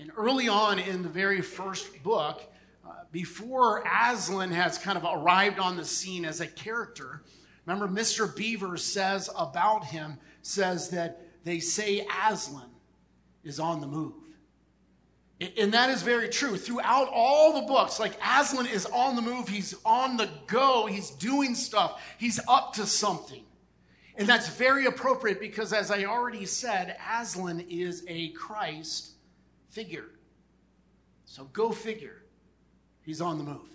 And 0.00 0.10
early 0.16 0.48
on 0.48 0.78
in 0.78 1.02
the 1.02 1.08
very 1.08 1.42
first 1.42 2.02
book, 2.02 2.42
uh, 2.84 2.90
before 3.12 3.84
Aslan 3.86 4.50
has 4.50 4.78
kind 4.78 4.96
of 4.96 5.04
arrived 5.04 5.58
on 5.58 5.76
the 5.76 5.84
scene 5.84 6.24
as 6.24 6.40
a 6.40 6.46
character, 6.46 7.22
remember 7.66 7.88
Mr. 7.88 8.34
Beaver 8.34 8.76
says 8.78 9.28
about 9.36 9.84
him, 9.84 10.18
says 10.40 10.88
that 10.90 11.20
they 11.44 11.60
say 11.60 12.06
Aslan 12.26 12.70
is 13.44 13.60
on 13.60 13.80
the 13.80 13.86
move. 13.86 14.14
And 15.56 15.72
that 15.74 15.90
is 15.90 16.02
very 16.02 16.28
true. 16.28 16.56
Throughout 16.56 17.08
all 17.12 17.60
the 17.60 17.66
books, 17.66 17.98
like 17.98 18.18
Aslan 18.24 18.66
is 18.66 18.86
on 18.86 19.16
the 19.16 19.22
move, 19.22 19.48
he's 19.48 19.74
on 19.84 20.16
the 20.16 20.28
go, 20.46 20.86
he's 20.86 21.10
doing 21.10 21.54
stuff, 21.54 22.02
he's 22.18 22.38
up 22.48 22.74
to 22.74 22.86
something. 22.86 23.42
And 24.16 24.28
that's 24.28 24.48
very 24.48 24.86
appropriate 24.86 25.40
because, 25.40 25.72
as 25.72 25.90
I 25.90 26.04
already 26.04 26.44
said, 26.44 26.96
Aslan 27.18 27.60
is 27.68 28.04
a 28.08 28.28
Christ 28.30 29.12
figure. 29.70 30.10
So 31.24 31.44
go 31.44 31.70
figure. 31.72 32.22
He's 33.00 33.20
on 33.20 33.38
the 33.38 33.44
move. 33.44 33.70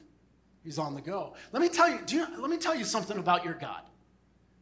He's 0.64 0.78
on 0.78 0.94
the 0.94 1.02
go. 1.02 1.34
Let 1.52 1.62
me 1.62 1.70
tell 1.70 1.90
you, 1.90 2.00
you 2.08 2.28
let 2.40 2.50
me 2.50 2.58
tell 2.58 2.76
you 2.76 2.86
something 2.86 3.18
about 3.18 3.44
your 3.44 3.56
God. 3.56 3.82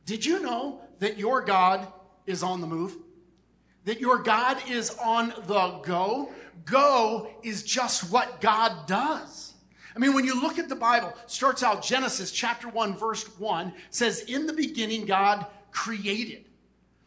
Did 0.05 0.25
you 0.25 0.41
know 0.41 0.81
that 0.99 1.17
your 1.17 1.41
God 1.41 1.91
is 2.25 2.41
on 2.41 2.61
the 2.61 2.67
move? 2.67 2.97
That 3.85 3.99
your 3.99 4.17
God 4.17 4.57
is 4.69 4.95
on 5.01 5.29
the 5.47 5.79
go? 5.83 6.31
Go 6.65 7.29
is 7.43 7.63
just 7.63 8.11
what 8.11 8.41
God 8.41 8.87
does. 8.87 9.53
I 9.95 9.99
mean, 9.99 10.13
when 10.13 10.25
you 10.25 10.41
look 10.41 10.59
at 10.59 10.67
the 10.67 10.75
Bible, 10.75 11.13
starts 11.27 11.63
out 11.63 11.81
Genesis 11.81 12.31
chapter 12.31 12.67
1, 12.67 12.97
verse 12.97 13.23
1, 13.39 13.73
says, 13.91 14.21
In 14.21 14.45
the 14.45 14.53
beginning, 14.53 15.05
God 15.05 15.45
created. 15.71 16.45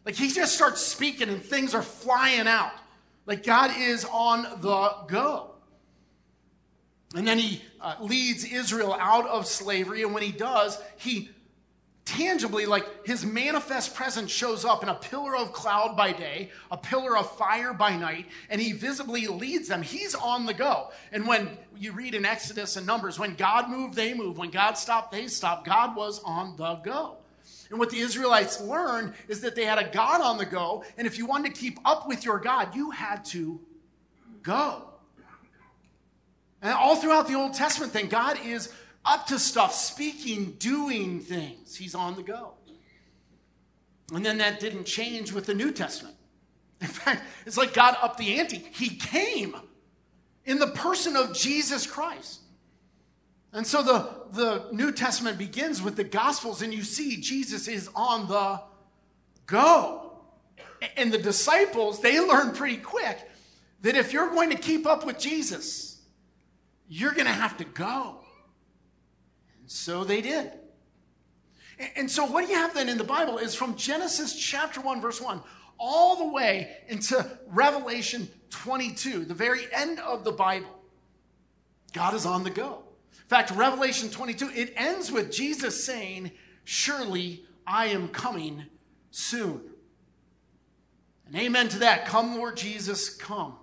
Like 0.06 0.14
he 0.14 0.30
just 0.30 0.54
starts 0.54 0.80
speaking 0.80 1.28
and 1.28 1.42
things 1.42 1.74
are 1.74 1.82
flying 1.82 2.48
out. 2.48 2.72
Like 3.26 3.44
God 3.44 3.72
is 3.76 4.06
on 4.06 4.42
the 4.62 4.90
go. 5.06 5.50
And 7.14 7.26
then 7.26 7.38
he 7.38 7.62
uh, 7.80 7.96
leads 8.00 8.44
Israel 8.44 8.96
out 8.98 9.26
of 9.26 9.46
slavery. 9.46 10.02
And 10.02 10.14
when 10.14 10.22
he 10.22 10.32
does, 10.32 10.80
he 10.96 11.30
tangibly, 12.08 12.64
like 12.64 13.06
his 13.06 13.24
manifest 13.24 13.94
presence 13.94 14.30
shows 14.30 14.64
up 14.64 14.82
in 14.82 14.88
a 14.88 14.94
pillar 14.94 15.36
of 15.36 15.52
cloud 15.52 15.94
by 15.96 16.10
day, 16.12 16.50
a 16.70 16.76
pillar 16.76 17.16
of 17.16 17.30
fire 17.36 17.74
by 17.74 17.94
night, 17.94 18.26
and 18.48 18.60
he 18.60 18.72
visibly 18.72 19.26
leads 19.26 19.68
them. 19.68 19.82
He's 19.82 20.14
on 20.14 20.46
the 20.46 20.54
go. 20.54 20.90
And 21.12 21.28
when 21.28 21.50
you 21.76 21.92
read 21.92 22.14
in 22.14 22.24
Exodus 22.24 22.76
and 22.76 22.86
Numbers, 22.86 23.18
when 23.18 23.34
God 23.34 23.68
moved, 23.68 23.94
they 23.94 24.14
moved. 24.14 24.38
When 24.38 24.50
God 24.50 24.78
stopped, 24.78 25.12
they 25.12 25.26
stopped. 25.26 25.66
God 25.66 25.94
was 25.94 26.22
on 26.24 26.56
the 26.56 26.76
go. 26.76 27.18
And 27.70 27.78
what 27.78 27.90
the 27.90 27.98
Israelites 27.98 28.60
learned 28.60 29.12
is 29.28 29.42
that 29.42 29.54
they 29.54 29.66
had 29.66 29.78
a 29.78 29.90
God 29.90 30.22
on 30.22 30.38
the 30.38 30.46
go, 30.46 30.84
and 30.96 31.06
if 31.06 31.18
you 31.18 31.26
wanted 31.26 31.54
to 31.54 31.60
keep 31.60 31.78
up 31.84 32.08
with 32.08 32.24
your 32.24 32.38
God, 32.38 32.74
you 32.74 32.90
had 32.90 33.24
to 33.26 33.60
go. 34.42 34.84
And 36.62 36.72
all 36.72 36.96
throughout 36.96 37.28
the 37.28 37.34
Old 37.34 37.52
Testament 37.52 37.92
thing, 37.92 38.08
God 38.08 38.38
is 38.44 38.72
up 39.08 39.26
to 39.28 39.38
stuff, 39.38 39.74
speaking, 39.74 40.52
doing 40.58 41.20
things. 41.20 41.74
He's 41.74 41.94
on 41.94 42.14
the 42.14 42.22
go. 42.22 42.52
And 44.12 44.24
then 44.24 44.38
that 44.38 44.60
didn't 44.60 44.84
change 44.84 45.32
with 45.32 45.46
the 45.46 45.54
New 45.54 45.72
Testament. 45.72 46.16
In 46.80 46.86
fact, 46.86 47.22
it's 47.46 47.56
like 47.56 47.74
God 47.74 47.96
upped 48.00 48.18
the 48.18 48.38
ante. 48.38 48.64
He 48.72 48.90
came 48.90 49.56
in 50.44 50.58
the 50.58 50.68
person 50.68 51.16
of 51.16 51.34
Jesus 51.34 51.86
Christ. 51.86 52.40
And 53.52 53.66
so 53.66 53.82
the, 53.82 54.10
the 54.32 54.66
New 54.72 54.92
Testament 54.92 55.38
begins 55.38 55.82
with 55.82 55.96
the 55.96 56.04
Gospels, 56.04 56.62
and 56.62 56.72
you 56.72 56.82
see 56.82 57.16
Jesus 57.16 57.66
is 57.66 57.88
on 57.94 58.28
the 58.28 58.60
go. 59.46 60.20
And 60.96 61.12
the 61.12 61.18
disciples, 61.18 62.00
they 62.00 62.20
learn 62.20 62.52
pretty 62.52 62.76
quick 62.76 63.18
that 63.82 63.96
if 63.96 64.12
you're 64.12 64.30
going 64.30 64.50
to 64.50 64.56
keep 64.56 64.86
up 64.86 65.04
with 65.04 65.18
Jesus, 65.18 66.00
you're 66.88 67.12
going 67.12 67.26
to 67.26 67.32
have 67.32 67.56
to 67.56 67.64
go. 67.64 68.20
So 69.68 70.02
they 70.02 70.22
did. 70.22 70.50
And 71.94 72.10
so, 72.10 72.24
what 72.24 72.48
you 72.48 72.56
have 72.56 72.74
then 72.74 72.88
in 72.88 72.98
the 72.98 73.04
Bible 73.04 73.38
is 73.38 73.54
from 73.54 73.76
Genesis 73.76 74.34
chapter 74.34 74.80
1, 74.80 75.00
verse 75.00 75.20
1, 75.20 75.40
all 75.78 76.16
the 76.16 76.32
way 76.32 76.78
into 76.88 77.24
Revelation 77.46 78.28
22, 78.50 79.26
the 79.26 79.34
very 79.34 79.66
end 79.72 80.00
of 80.00 80.24
the 80.24 80.32
Bible. 80.32 80.74
God 81.92 82.14
is 82.14 82.26
on 82.26 82.42
the 82.42 82.50
go. 82.50 82.82
In 83.12 83.28
fact, 83.28 83.52
Revelation 83.52 84.08
22, 84.08 84.50
it 84.54 84.72
ends 84.74 85.12
with 85.12 85.30
Jesus 85.30 85.84
saying, 85.84 86.32
Surely 86.64 87.44
I 87.66 87.88
am 87.88 88.08
coming 88.08 88.64
soon. 89.10 89.60
And 91.26 91.36
amen 91.36 91.68
to 91.68 91.78
that. 91.80 92.06
Come, 92.06 92.38
Lord 92.38 92.56
Jesus, 92.56 93.14
come. 93.14 93.54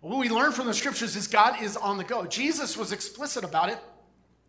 What 0.00 0.18
we 0.18 0.28
learn 0.28 0.52
from 0.52 0.66
the 0.66 0.74
scriptures 0.74 1.16
is 1.16 1.28
God 1.28 1.62
is 1.62 1.76
on 1.76 1.96
the 1.96 2.04
go. 2.04 2.26
Jesus 2.26 2.76
was 2.76 2.92
explicit 2.92 3.44
about 3.44 3.70
it 3.70 3.78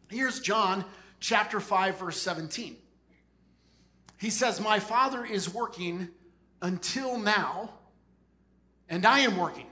Here's 0.10 0.40
John 0.40 0.86
chapter 1.20 1.60
5, 1.60 2.00
verse 2.00 2.22
17. 2.22 2.78
He 4.18 4.30
says, 4.30 4.62
My 4.62 4.80
Father 4.80 5.26
is 5.26 5.54
working 5.54 6.10
until 6.62 7.18
now, 7.18 7.72
and 8.90 9.06
I 9.06 9.20
am 9.20 9.38
working. 9.38 9.68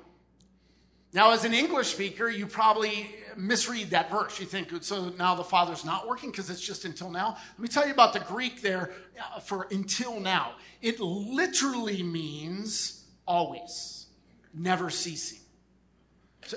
Now, 1.13 1.31
as 1.31 1.45
an 1.45 1.53
English 1.53 1.89
speaker, 1.89 2.27
you 2.27 2.47
probably 2.47 3.15
misread 3.37 3.91
that 3.91 4.09
verse. 4.09 4.39
You 4.39 4.47
think, 4.47 4.71
so 4.83 5.09
now 5.09 5.35
the 5.35 5.43
Father's 5.43 5.85
not 5.85 6.07
working 6.07 6.31
because 6.31 6.49
it's 6.49 6.59
just 6.59 6.85
until 6.85 7.11
now? 7.11 7.37
Let 7.51 7.59
me 7.59 7.67
tell 7.67 7.85
you 7.85 7.93
about 7.93 8.13
the 8.13 8.19
Greek 8.21 8.61
there 8.61 8.91
uh, 9.35 9.39
for 9.39 9.67
until 9.69 10.19
now. 10.19 10.55
It 10.81 10.99
literally 10.99 12.01
means 12.01 13.05
always, 13.27 14.07
never 14.55 14.89
ceasing. 14.89 15.42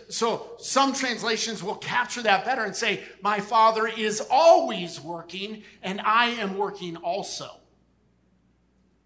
So, 0.08 0.52
some 0.58 0.94
translations 0.94 1.62
will 1.62 1.76
capture 1.76 2.22
that 2.22 2.44
better 2.44 2.64
and 2.64 2.74
say, 2.74 3.02
My 3.22 3.40
Father 3.40 3.86
is 3.86 4.20
always 4.30 5.00
working, 5.00 5.62
and 5.82 6.00
I 6.00 6.26
am 6.30 6.56
working 6.56 6.96
also. 6.96 7.50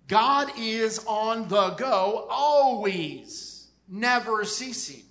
God 0.07 0.51
is 0.59 1.05
on 1.07 1.49
the 1.49 1.71
go, 1.71 2.27
always, 2.29 3.69
never 3.89 4.45
ceasing. 4.45 5.05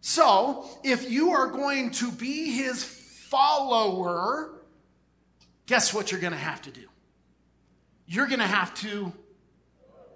So, 0.00 0.64
if 0.84 1.10
you 1.10 1.32
are 1.32 1.48
going 1.48 1.90
to 1.92 2.10
be 2.10 2.52
his 2.52 2.82
follower, 2.82 4.62
guess 5.66 5.92
what 5.92 6.10
you're 6.10 6.20
going 6.20 6.32
to 6.32 6.38
have 6.38 6.62
to 6.62 6.70
do? 6.70 6.86
You're 8.06 8.26
going 8.26 8.40
to 8.40 8.46
have 8.46 8.72
to 8.76 9.12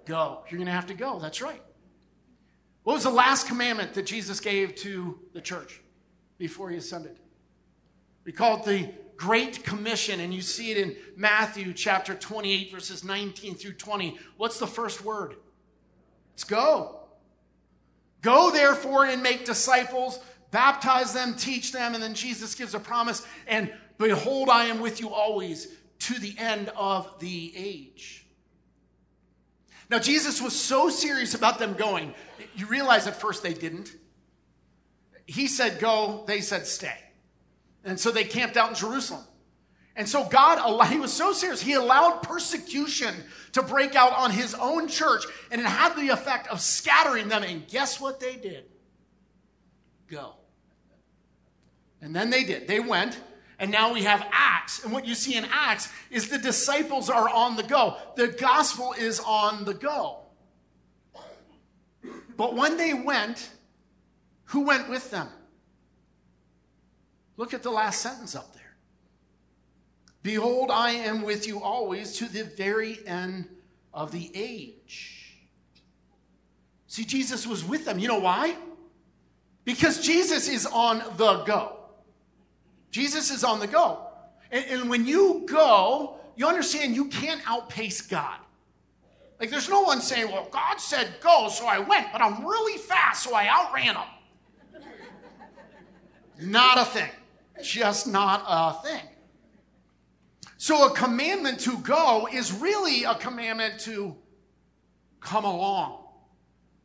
go. 0.05 0.43
You're 0.49 0.57
going 0.57 0.65
to 0.65 0.73
have 0.73 0.87
to 0.87 0.95
go. 0.95 1.19
That's 1.19 1.41
right. 1.41 1.61
What 2.83 2.93
was 2.93 3.03
the 3.03 3.09
last 3.09 3.47
commandment 3.47 3.93
that 3.93 4.05
Jesus 4.05 4.39
gave 4.39 4.75
to 4.75 5.17
the 5.33 5.41
church 5.41 5.81
before 6.37 6.69
he 6.69 6.77
ascended? 6.77 7.17
We 8.25 8.31
call 8.31 8.57
it 8.59 8.65
the 8.65 8.93
Great 9.15 9.63
Commission, 9.63 10.19
and 10.19 10.33
you 10.33 10.41
see 10.41 10.71
it 10.71 10.77
in 10.77 10.95
Matthew 11.15 11.73
chapter 11.73 12.13
28, 12.13 12.71
verses 12.71 13.03
19 13.03 13.55
through 13.55 13.73
20. 13.73 14.17
What's 14.37 14.59
the 14.59 14.67
first 14.67 15.03
word? 15.03 15.35
It's 16.33 16.43
go. 16.43 16.99
Go, 18.21 18.51
therefore, 18.51 19.05
and 19.05 19.21
make 19.21 19.45
disciples, 19.45 20.19
baptize 20.51 21.13
them, 21.13 21.35
teach 21.35 21.71
them, 21.71 21.93
and 21.93 22.03
then 22.03 22.13
Jesus 22.13 22.55
gives 22.55 22.73
a 22.73 22.79
promise, 22.79 23.25
and 23.47 23.71
behold, 23.97 24.49
I 24.49 24.65
am 24.65 24.79
with 24.79 24.99
you 24.99 25.09
always 25.09 25.67
to 25.99 26.19
the 26.19 26.35
end 26.37 26.69
of 26.75 27.19
the 27.19 27.53
age. 27.55 28.22
Now, 29.89 29.99
Jesus 29.99 30.41
was 30.41 30.59
so 30.59 30.89
serious 30.89 31.33
about 31.33 31.59
them 31.59 31.73
going 31.73 32.13
you 32.55 32.67
realize 32.67 33.07
at 33.07 33.15
first 33.15 33.43
they 33.43 33.53
didn't. 33.53 33.95
He 35.25 35.47
said 35.47 35.79
go, 35.79 36.23
they 36.27 36.41
said 36.41 36.67
stay. 36.67 36.97
And 37.83 37.99
so 37.99 38.11
they 38.11 38.23
camped 38.23 38.57
out 38.57 38.69
in 38.69 38.75
Jerusalem. 38.75 39.23
And 39.95 40.07
so 40.07 40.25
God, 40.25 40.87
he 40.91 40.99
was 40.99 41.13
so 41.13 41.33
serious, 41.33 41.61
he 41.61 41.73
allowed 41.73 42.23
persecution 42.23 43.13
to 43.53 43.61
break 43.61 43.95
out 43.95 44.13
on 44.13 44.31
his 44.31 44.53
own 44.55 44.87
church, 44.87 45.23
and 45.51 45.61
it 45.61 45.67
had 45.67 45.95
the 45.95 46.09
effect 46.09 46.47
of 46.47 46.59
scattering 46.59 47.27
them. 47.27 47.43
And 47.43 47.67
guess 47.67 47.99
what 47.99 48.19
they 48.19 48.35
did? 48.35 48.65
Go. 50.07 50.33
And 52.01 52.15
then 52.15 52.29
they 52.29 52.43
did. 52.43 52.67
They 52.67 52.79
went 52.79 53.19
And 53.63 53.71
now 53.71 53.93
we 53.93 54.03
have 54.03 54.27
Acts. 54.33 54.83
And 54.83 54.91
what 54.91 55.07
you 55.07 55.15
see 55.15 55.37
in 55.37 55.45
Acts 55.49 55.87
is 56.11 56.27
the 56.27 56.37
disciples 56.37 57.09
are 57.09 57.29
on 57.29 57.55
the 57.55 57.63
go. 57.63 57.95
The 58.17 58.27
gospel 58.27 58.91
is 58.91 59.21
on 59.21 59.63
the 59.63 59.73
go. 59.73 60.17
But 62.35 62.55
when 62.55 62.75
they 62.75 62.93
went, 62.93 63.51
who 64.47 64.65
went 64.65 64.89
with 64.89 65.09
them? 65.11 65.29
Look 67.37 67.53
at 67.53 67.63
the 67.63 67.71
last 67.71 68.01
sentence 68.01 68.35
up 68.35 68.53
there. 68.53 68.75
Behold, 70.23 70.69
I 70.69 70.91
am 70.91 71.21
with 71.21 71.47
you 71.47 71.63
always 71.63 72.17
to 72.17 72.25
the 72.25 72.43
very 72.43 72.99
end 73.07 73.47
of 73.93 74.11
the 74.11 74.29
age. 74.35 75.37
See, 76.87 77.05
Jesus 77.05 77.47
was 77.47 77.63
with 77.63 77.85
them. 77.85 77.97
You 77.97 78.09
know 78.09 78.19
why? 78.19 78.57
Because 79.63 80.05
Jesus 80.05 80.49
is 80.49 80.65
on 80.65 80.97
the 81.15 81.45
go. 81.45 81.82
Jesus 82.93 83.31
is 83.31 83.43
on 83.43 83.59
the 83.59 83.65
go. 83.65 84.07
And, 84.51 84.65
and, 84.69 84.89
when 84.89 85.07
you 85.07 85.45
go, 85.49 86.17
you 86.35 86.47
understand 86.47 86.95
you 86.95 87.05
can't 87.05 87.41
outpace 87.47 88.01
God. 88.01 88.37
Like 89.39 89.49
there's 89.49 89.67
no 89.67 89.81
one 89.81 89.99
saying, 89.99 90.31
well, 90.31 90.47
God 90.51 90.79
said 90.79 91.15
go, 91.19 91.49
so 91.49 91.65
I 91.65 91.79
went, 91.79 92.11
but 92.13 92.21
I'm 92.21 92.45
really 92.45 92.77
fast, 92.77 93.23
so 93.23 93.33
I 93.33 93.47
outran 93.47 93.95
him. 93.95 94.81
not 96.39 96.77
a 96.77 96.85
thing. 96.85 97.09
Just 97.63 98.05
not 98.05 98.43
a 98.47 98.87
thing. 98.87 99.07
So 100.57 100.85
a 100.85 100.95
commandment 100.95 101.59
to 101.61 101.79
go 101.79 102.27
is 102.31 102.53
really 102.53 103.05
a 103.05 103.15
commandment 103.15 103.79
to 103.81 104.15
come 105.19 105.45
along, 105.45 106.03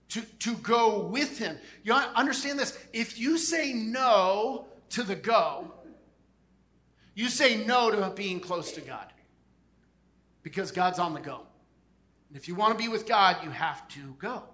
to, 0.09 0.23
to 0.23 0.55
go 0.55 1.07
with 1.07 1.39
him. 1.39 1.59
You 1.85 1.93
understand 1.93 2.59
this? 2.59 2.79
If 2.95 3.19
you 3.19 3.37
say 3.37 3.75
no 3.75 4.69
to 4.91 5.03
the 5.03 5.15
go, 5.15 5.75
you 7.19 7.29
say 7.29 7.65
no 7.65 7.91
to 7.91 8.13
being 8.15 8.39
close 8.39 8.71
to 8.71 8.81
God 8.81 9.13
because 10.45 10.71
God's 10.71 11.01
on 11.01 11.15
the 11.15 11.21
go. 11.21 11.41
And 12.29 12.37
if 12.37 12.47
you 12.47 12.55
want 12.55 12.79
to 12.79 12.81
be 12.81 12.89
with 12.89 13.09
God, 13.09 13.39
you 13.43 13.51
have 13.51 13.89
to 13.89 14.15
go. 14.21 14.45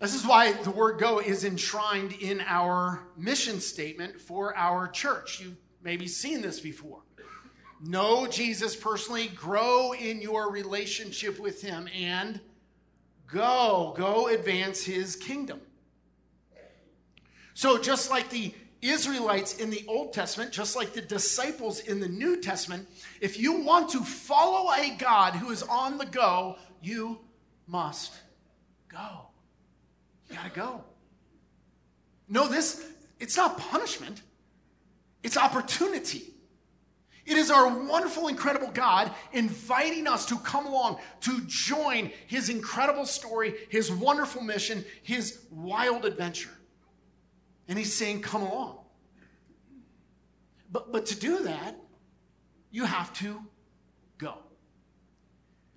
This 0.00 0.12
is 0.12 0.26
why 0.26 0.54
the 0.54 0.72
word 0.72 0.98
go 0.98 1.20
is 1.20 1.44
enshrined 1.44 2.14
in 2.14 2.40
our 2.48 3.06
mission 3.16 3.60
statement 3.60 4.20
for 4.20 4.56
our 4.56 4.88
church. 4.88 5.40
You've 5.40 5.56
maybe 5.84 6.08
seen 6.08 6.42
this 6.42 6.58
before. 6.58 7.02
Know 7.80 8.26
Jesus 8.26 8.74
personally, 8.74 9.28
grow 9.28 9.92
in 9.92 10.20
your 10.20 10.50
relationship 10.50 11.38
with 11.38 11.62
him, 11.62 11.88
and 11.94 12.40
go. 13.32 13.94
Go 13.96 14.26
advance 14.26 14.82
his 14.82 15.14
kingdom. 15.14 15.60
So, 17.54 17.78
just 17.78 18.10
like 18.10 18.28
the 18.30 18.52
Israelites 18.82 19.58
in 19.58 19.70
the 19.70 19.84
Old 19.88 20.12
Testament, 20.12 20.52
just 20.52 20.76
like 20.76 20.92
the 20.92 21.00
disciples 21.00 21.80
in 21.80 22.00
the 22.00 22.08
New 22.08 22.40
Testament, 22.40 22.88
if 23.20 23.38
you 23.38 23.60
want 23.60 23.90
to 23.90 24.00
follow 24.00 24.70
a 24.72 24.96
God 24.96 25.34
who 25.34 25.50
is 25.50 25.62
on 25.62 25.98
the 25.98 26.06
go, 26.06 26.56
you 26.82 27.18
must 27.66 28.14
go. 28.88 29.28
You 30.28 30.36
gotta 30.36 30.50
go. 30.50 30.84
No, 32.28 32.48
this, 32.48 32.86
it's 33.18 33.36
not 33.36 33.58
punishment, 33.58 34.22
it's 35.22 35.36
opportunity. 35.36 36.34
It 37.24 37.36
is 37.36 37.50
our 37.50 37.66
wonderful, 37.66 38.28
incredible 38.28 38.70
God 38.70 39.10
inviting 39.32 40.06
us 40.06 40.26
to 40.26 40.36
come 40.38 40.64
along, 40.66 41.00
to 41.22 41.40
join 41.46 42.12
his 42.28 42.48
incredible 42.50 43.04
story, 43.04 43.54
his 43.68 43.90
wonderful 43.90 44.42
mission, 44.42 44.84
his 45.02 45.40
wild 45.50 46.04
adventure. 46.04 46.55
And 47.68 47.78
he's 47.78 47.94
saying, 47.94 48.22
Come 48.22 48.42
along. 48.42 48.78
But, 50.70 50.92
but 50.92 51.06
to 51.06 51.18
do 51.18 51.44
that, 51.44 51.76
you 52.70 52.84
have 52.84 53.12
to 53.14 53.40
go. 54.18 54.38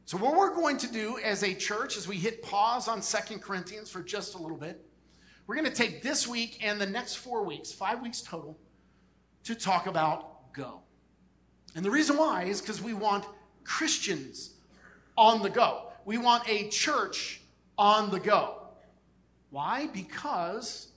So, 0.06 0.18
what 0.18 0.36
we're 0.36 0.54
going 0.56 0.78
to 0.78 0.92
do 0.92 1.20
as 1.20 1.44
a 1.44 1.54
church, 1.54 1.96
as 1.96 2.08
we 2.08 2.16
hit 2.16 2.42
pause 2.42 2.88
on 2.88 3.02
Second 3.02 3.42
Corinthians 3.42 3.92
for 3.92 4.02
just 4.02 4.36
a 4.36 4.38
little 4.40 4.58
bit, 4.58 4.84
we're 5.46 5.56
going 5.56 5.68
to 5.68 5.74
take 5.74 6.02
this 6.02 6.28
week 6.28 6.60
and 6.62 6.82
the 6.82 6.86
next 6.86 7.16
four 7.16 7.44
weeks, 7.44 7.72
five 7.72 8.02
weeks 8.02 8.22
total, 8.22 8.58
to 9.44 9.56
talk 9.56 9.88
about 9.88 10.52
go. 10.54 10.82
And 11.76 11.86
the 11.86 11.92
reason 11.92 12.18
why 12.18 12.44
is 12.44 12.60
because 12.60 12.82
we 12.82 12.94
want 12.94 13.26
Christians 13.64 14.56
on 15.18 15.42
the 15.42 15.50
go. 15.50 15.92
We 16.06 16.18
want 16.18 16.50
a 16.50 16.70
church 16.70 17.42
on 17.78 18.10
the 18.10 18.20
go. 18.20 18.64
Why? 19.52 19.88
Because 19.88 20.90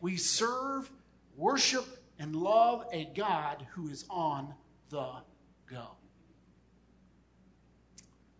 we 0.00 0.16
serve, 0.16 0.90
worship, 1.36 1.86
and 2.18 2.34
love 2.34 2.84
a 2.92 3.06
God 3.16 3.66
who 3.72 3.88
is 3.88 4.04
on 4.10 4.54
the 4.90 5.12
go. 5.70 5.88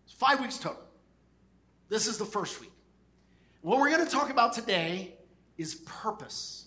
It's 0.04 0.14
five 0.14 0.40
weeks 0.40 0.58
total. 0.58 0.82
This 1.88 2.06
is 2.06 2.18
the 2.18 2.24
first 2.24 2.60
week. 2.60 2.72
What 3.62 3.78
we're 3.78 3.90
going 3.90 4.04
to 4.04 4.10
talk 4.10 4.30
about 4.30 4.52
today 4.52 5.14
is 5.56 5.76
purpose. 5.86 6.66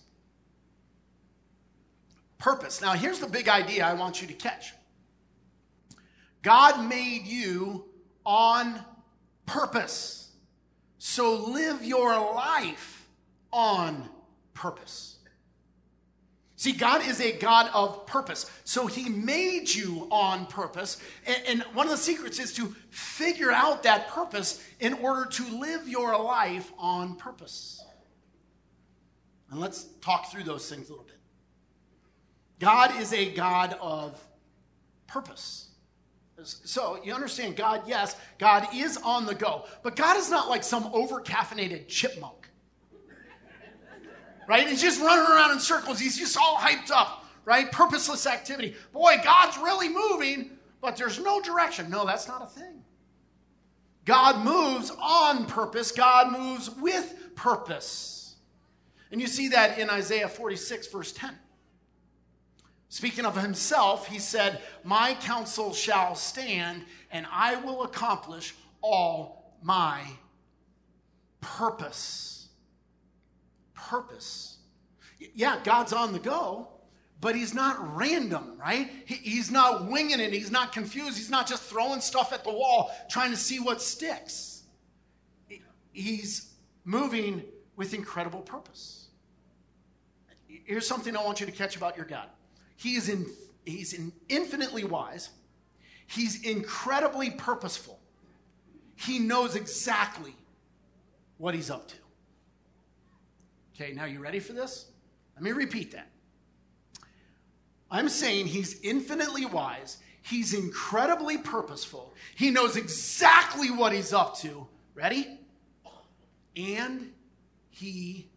Purpose. 2.38 2.82
Now, 2.82 2.94
here's 2.94 3.20
the 3.20 3.28
big 3.28 3.48
idea 3.48 3.86
I 3.86 3.94
want 3.94 4.22
you 4.22 4.28
to 4.28 4.34
catch 4.34 4.74
God 6.42 6.88
made 6.90 7.28
you 7.28 7.86
on 8.26 8.84
purpose. 9.46 10.32
So 10.98 11.36
live 11.36 11.84
your 11.84 12.12
life 12.34 13.08
on 13.52 14.10
purpose. 14.54 15.18
See, 16.62 16.74
God 16.74 17.04
is 17.08 17.20
a 17.20 17.32
God 17.32 17.72
of 17.74 18.06
purpose. 18.06 18.46
So 18.66 18.86
he 18.86 19.10
made 19.10 19.68
you 19.68 20.08
on 20.12 20.46
purpose. 20.46 21.02
And, 21.48 21.64
one 21.74 21.88
of 21.88 21.92
the 21.92 21.98
secrets 21.98 22.38
is 22.38 22.54
to 22.54 22.76
figure 22.92 23.52
out 23.52 23.82
that 23.82 24.10
purpose 24.10 24.64
in 24.80 24.94
order 24.94 25.28
to 25.28 25.60
live 25.60 25.88
your 25.88 26.16
life 26.22 26.72
on 26.78 27.16
purpose. 27.16 27.84
And 29.50 29.60
let's 29.60 29.86
talk 30.02 30.32
through 30.32 30.44
those 30.44 30.70
things 30.70 30.90
a 30.90 30.92
little 30.92 31.06
bit. 31.06 31.18
God 32.60 32.96
is 33.02 33.12
a 33.12 33.34
God 33.34 33.76
of 33.82 34.24
purpose. 35.08 35.70
So 36.44 37.00
you 37.04 37.16
understand, 37.16 37.56
God, 37.56 37.82
yes, 37.88 38.16
God 38.38 38.68
is 38.72 38.98
on 38.98 39.26
the 39.26 39.34
go. 39.34 39.66
But 39.82 39.96
God 39.96 40.16
is 40.18 40.30
not 40.30 40.48
like 40.48 40.64
some 40.64 40.92
over 40.94 41.22
caffeinated 41.22 41.88
chipmunk 41.88 42.41
right? 44.52 44.68
He's 44.68 44.82
just 44.82 45.00
running 45.00 45.26
around 45.26 45.52
in 45.52 45.62
circles. 45.62 45.98
He's 45.98 46.18
just 46.18 46.38
all 46.38 46.58
hyped 46.58 46.92
up, 46.92 47.24
right? 47.46 47.72
Purposeless 47.72 48.28
activity. 48.28 48.76
Boy, 48.92 49.16
God's 49.24 49.58
really 49.58 49.88
moving, 49.88 50.52
but 50.82 50.98
there's 50.98 51.22
no 51.22 51.40
direction. 51.40 51.90
No, 51.90 52.06
that's 52.06 52.28
not 52.28 52.44
a 52.44 52.48
thing. 52.48 52.84
God 54.04 54.44
moves 54.44 54.92
on 55.02 55.46
purpose, 55.46 55.94
God 55.94 56.34
moves 56.38 56.70
with 56.70 57.34
purpose. 57.34 58.36
And 59.14 59.22
you 59.22 59.28
see 59.28 59.48
that 59.50 59.80
in 59.80 59.90
Isaiah 59.90 60.28
46, 60.28 60.88
verse 60.88 61.14
10. 61.14 61.34
Speaking 62.90 63.26
of 63.26 63.38
himself, 63.42 64.06
he 64.06 64.20
said, 64.20 64.60
My 64.84 65.14
counsel 65.22 65.74
shall 65.74 66.14
stand, 66.14 66.84
and 67.10 67.26
I 67.32 67.56
will 67.56 67.84
accomplish 67.84 68.54
all 68.82 69.56
my 69.64 70.04
purpose 71.40 72.41
purpose. 73.90 74.58
Yeah, 75.34 75.60
God's 75.64 75.94
on 75.94 76.14
the 76.14 76.20
go, 76.20 76.68
but 77.20 77.36
he's 77.36 77.54
not 77.54 77.96
random, 77.96 78.58
right? 78.60 78.90
he's 79.06 79.52
not 79.52 79.88
winging 79.88 80.20
it. 80.20 80.34
He's 80.34 80.52
not 80.52 80.74
confused. 80.74 81.18
He's 81.18 81.30
not 81.30 81.48
just 81.48 81.64
throwing 81.64 82.02
stuff 82.02 82.34
at 82.34 82.44
the 82.44 82.52
wall 82.52 82.92
trying 83.10 83.32
to 83.32 83.38
see 83.38 83.60
what 83.60 83.82
sticks. 83.82 84.64
He's 85.92 86.54
moving 86.86 87.44
with 87.76 87.94
incredible 87.94 88.42
purpose. 88.42 89.08
Here's 90.48 90.88
something 90.88 91.16
I 91.16 91.24
want 91.24 91.40
you 91.40 91.46
to 91.46 91.52
catch 91.52 91.76
about 91.76 91.98
your 91.98 92.06
God. 92.06 92.28
He 92.76 92.96
is 92.96 93.10
in, 93.10 93.26
he's 93.66 93.94
in 93.94 94.12
infinitely 94.30 94.84
wise. 94.84 95.30
He's 96.08 96.44
incredibly 96.44 97.30
purposeful. 97.30 98.00
He 98.96 99.20
knows 99.20 99.56
exactly 99.56 100.36
what 101.38 101.54
he's 101.56 101.70
up 101.70 101.88
to. 101.90 101.96
Okay, 103.82 103.94
now 103.94 104.06
you 104.06 104.20
ready 104.20 104.40
for 104.40 104.54
this? 104.54 104.92
Let 105.36 105.44
me 105.44 105.54
repeat 105.54 105.92
that. 105.94 106.08
I'm 107.90 108.10
saying 108.10 108.46
he's 108.46 108.80
infinitely 108.82 109.46
wise. 109.46 109.98
He's 110.22 110.54
incredibly 110.54 111.40
purposeful. 111.40 112.14
He 112.36 112.52
knows 112.52 112.78
exactly 112.78 113.72
what 113.72 113.92
he's 113.92 114.14
up 114.14 114.38
to. 114.40 114.68
Ready? 114.94 115.40
And 116.56 117.12
he 117.72 118.30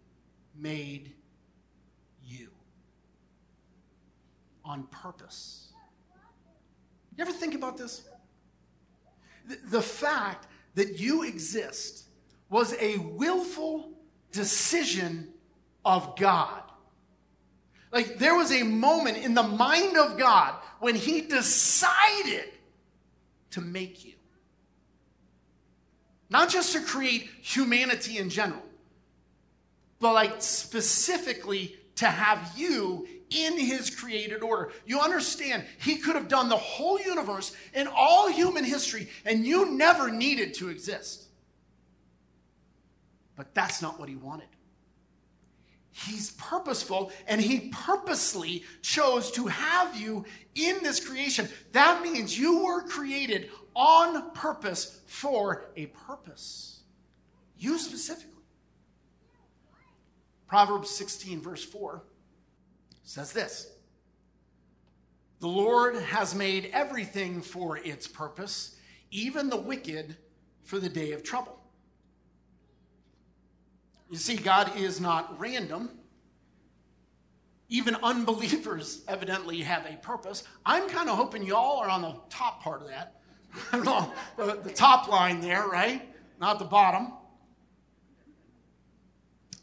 made 0.57 1.13
you 2.25 2.49
on 4.65 4.85
purpose. 4.85 5.69
You 7.19 7.23
ever 7.23 7.33
think 7.33 7.55
about 7.55 7.77
this? 7.77 8.09
The, 9.47 9.59
the 9.67 9.83
fact 9.83 10.47
that 10.75 10.99
you 10.99 11.23
exist 11.25 12.05
was 12.49 12.75
a 12.81 12.97
willful 12.97 13.91
decision 14.33 15.34
of 15.85 16.17
God. 16.17 16.63
Like 17.93 18.19
there 18.19 18.35
was 18.35 18.51
a 18.51 18.63
moment 18.63 19.19
in 19.19 19.35
the 19.35 19.43
mind 19.43 19.97
of 19.97 20.19
God 20.19 20.55
when 20.81 20.95
he 20.95 21.21
decided 21.21 22.49
to 23.53 23.61
make 23.61 24.05
you. 24.05 24.15
Not 26.29 26.49
just 26.49 26.73
to 26.73 26.81
create 26.81 27.31
humanity 27.41 28.19
in 28.19 28.31
general, 28.31 28.63
but 30.01 30.13
like 30.13 30.43
specifically 30.43 31.77
to 31.97 32.07
have 32.07 32.53
you 32.57 33.07
in 33.31 33.59
his 33.59 33.91
created 33.91 34.43
order. 34.43 34.73
You 34.87 35.01
understand, 35.01 35.65
he 35.79 35.97
could 35.97 36.17
have 36.17 36.29
done 36.29 36.49
the 36.49 36.57
whole 36.57 37.01
universe 37.01 37.55
and 37.75 37.89
all 37.89 38.31
human 38.31 38.65
history, 38.65 39.09
and 39.25 39.47
you 39.47 39.71
never 39.73 40.11
needed 40.11 40.55
to 40.55 40.69
exist. 40.69 41.25
But 43.37 43.55
that's 43.55 43.83
not 43.83 43.99
what 43.99 44.09
he 44.09 44.17
wanted. 44.17 44.49
He's 45.97 46.33
purposeful 46.33 47.13
and 47.29 47.41
he 47.41 47.69
purposely 47.71 48.65
chose 48.83 49.31
to 49.33 49.47
have 49.47 49.95
you 49.95 50.25
in 50.57 50.83
this 50.83 50.99
creation. 50.99 51.49
That 51.71 52.03
means 52.03 52.37
you 52.37 52.65
were 52.65 52.83
created 52.83 53.51
on 53.77 54.33
purpose 54.33 55.01
for 55.07 55.67
a 55.77 55.87
purpose. 55.87 56.81
You 57.57 57.79
specifically. 57.79 58.43
Proverbs 60.49 60.91
16, 60.91 61.41
verse 61.41 61.65
4 61.65 62.03
says 63.05 63.33
this 63.33 63.69
The 65.39 65.47
Lord 65.47 65.95
has 65.95 66.35
made 66.35 66.71
everything 66.73 67.41
for 67.41 67.79
its 67.79 68.09
purpose, 68.09 68.75
even 69.13 69.49
the 69.49 69.57
wicked 69.57 70.17
for 70.65 70.81
the 70.81 70.89
day 70.89 71.13
of 71.13 71.23
trouble. 71.23 71.64
You 74.15 74.21
see, 74.21 74.37
God 74.37 74.77
is 74.77 75.01
not 75.01 75.41
random. 75.41 75.91
Even 77.69 77.97
unbelievers 77.97 79.03
evidently 79.09 79.59
have 79.63 79.87
a 79.87 79.97
purpose. 79.97 80.45
I'm 80.65 80.89
kind 80.89 81.11
of 81.11 81.17
hoping 81.17 81.43
y'all 81.43 81.79
are 81.79 81.89
on 81.89 82.03
the 82.03 82.15
top 82.31 82.63
part 82.63 82.81
of 82.83 82.87
that. 82.87 83.17
the, 84.37 84.61
the 84.63 84.71
top 84.71 85.09
line 85.09 85.41
there, 85.41 85.67
right? 85.67 86.15
Not 86.41 86.61
the 86.61 86.65
bottom. 86.65 87.15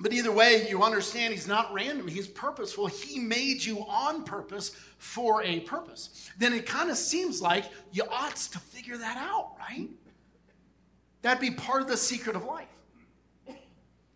But 0.01 0.11
either 0.11 0.33
way, 0.33 0.67
you 0.69 0.83
understand 0.83 1.33
he's 1.33 1.47
not 1.47 1.73
random, 1.73 2.05
he's 2.05 2.27
purposeful. 2.27 2.87
He 2.87 3.19
made 3.19 3.63
you 3.63 3.85
on 3.87 4.25
purpose 4.25 4.71
for 4.97 5.41
a 5.43 5.61
purpose. 5.61 6.29
Then 6.37 6.51
it 6.51 6.65
kind 6.65 6.89
of 6.89 6.97
seems 6.97 7.41
like 7.41 7.71
you 7.93 8.03
ought 8.11 8.35
to 8.35 8.59
figure 8.59 8.97
that 8.97 9.15
out, 9.15 9.53
right? 9.57 9.87
That'd 11.21 11.39
be 11.39 11.51
part 11.51 11.83
of 11.83 11.87
the 11.87 11.95
secret 11.95 12.35
of 12.35 12.43
life. 12.43 12.67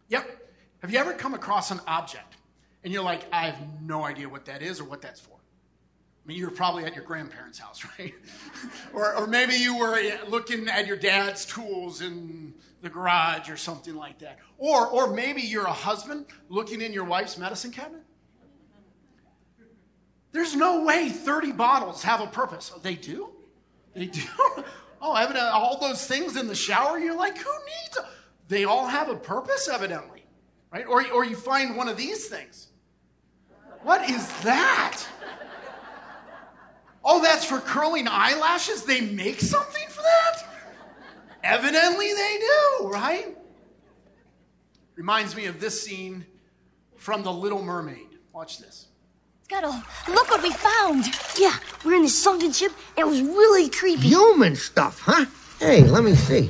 Yep. 0.10 0.52
Have 0.80 0.92
you 0.92 1.00
ever 1.00 1.14
come 1.14 1.34
across 1.34 1.72
an 1.72 1.80
object 1.88 2.36
and 2.84 2.94
you're 2.94 3.04
like, 3.04 3.26
I 3.32 3.50
have 3.50 3.82
no 3.82 4.04
idea 4.04 4.30
what 4.30 4.46
that 4.46 4.62
is 4.62 4.80
or 4.80 4.84
what 4.84 5.02
that's 5.02 5.20
for? 5.20 5.34
I 5.34 6.28
mean, 6.28 6.38
you 6.38 6.46
were 6.46 6.52
probably 6.52 6.86
at 6.86 6.96
your 6.96 7.04
grandparents' 7.04 7.60
house, 7.60 7.86
right? 8.00 8.14
or, 8.94 9.16
or 9.16 9.28
maybe 9.28 9.54
you 9.54 9.78
were 9.78 9.96
eh, 9.96 10.18
looking 10.28 10.68
at 10.68 10.88
your 10.88 10.98
dad's 10.98 11.46
tools 11.46 12.02
in 12.02 12.54
the 12.82 12.90
garage 12.90 13.50
or 13.50 13.58
something 13.58 13.96
like 13.96 14.20
that. 14.20 14.40
Or, 14.58 14.88
or 14.88 15.14
maybe 15.14 15.42
you're 15.42 15.66
a 15.66 15.74
husband 15.74 16.26
looking 16.50 16.82
in 16.82 16.94
your 16.94 17.04
wife's 17.04 17.38
medicine 17.38 17.72
cabinet. 17.72 18.04
There's 20.32 20.56
no 20.56 20.84
way 20.84 21.10
30 21.10 21.54
bottles 21.54 22.04
have 22.04 22.22
a 22.22 22.28
purpose. 22.28 22.72
Oh, 22.76 22.80
they 22.80 22.96
do? 22.96 23.30
They 23.94 24.08
do? 24.08 24.22
Oh, 25.02 25.14
evidently, 25.14 25.52
uh, 25.52 25.54
all 25.54 25.80
those 25.80 26.04
things 26.08 26.36
in 26.36 26.48
the 26.48 26.56
shower, 26.56 26.98
you're 26.98 27.16
like, 27.16 27.38
who 27.38 27.52
needs 27.52 27.96
them? 27.96 28.06
They 28.48 28.66
all 28.66 28.88
have 28.88 29.10
a 29.10 29.16
purpose, 29.16 29.68
evidently, 29.68 30.26
right? 30.72 30.86
Or, 30.86 31.06
or 31.12 31.26
you 31.26 31.36
find 31.36 31.76
one 31.76 31.90
of 31.90 31.98
these 31.98 32.28
things. 32.28 32.68
What 33.82 34.10
is 34.10 34.28
that? 34.42 35.04
Oh, 37.04 37.22
that's 37.22 37.46
for 37.46 37.60
curling 37.60 38.08
eyelashes? 38.08 38.84
They 38.84 39.02
make 39.02 39.40
something 39.40 39.88
for 39.90 40.02
that? 40.02 40.44
Evidently 41.44 42.12
they 42.14 42.40
do, 42.40 42.90
right? 42.90 43.38
Reminds 44.96 45.36
me 45.36 45.46
of 45.46 45.60
this 45.60 45.84
scene 45.84 46.26
from 46.98 47.22
The 47.22 47.32
Little 47.32 47.62
Mermaid. 47.62 48.18
Watch 48.34 48.58
this. 48.58 48.88
Scuttle, 49.44 49.80
look 50.08 50.32
what 50.32 50.42
we 50.42 50.52
found. 50.52 51.06
Yeah, 51.38 51.56
we're 51.84 51.94
in 51.94 52.02
this 52.02 52.20
sunken 52.20 52.52
ship. 52.52 52.72
It 52.98 53.06
was 53.06 53.22
really 53.22 53.70
creepy. 53.70 54.08
Human 54.08 54.56
stuff, 54.56 55.02
huh? 55.02 55.26
Hey, 55.60 55.84
let 55.84 56.04
me 56.04 56.16
see. 56.16 56.50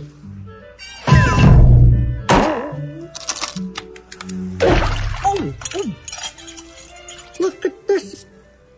Look 7.45 7.63
at 7.63 7.87
this. 7.87 8.25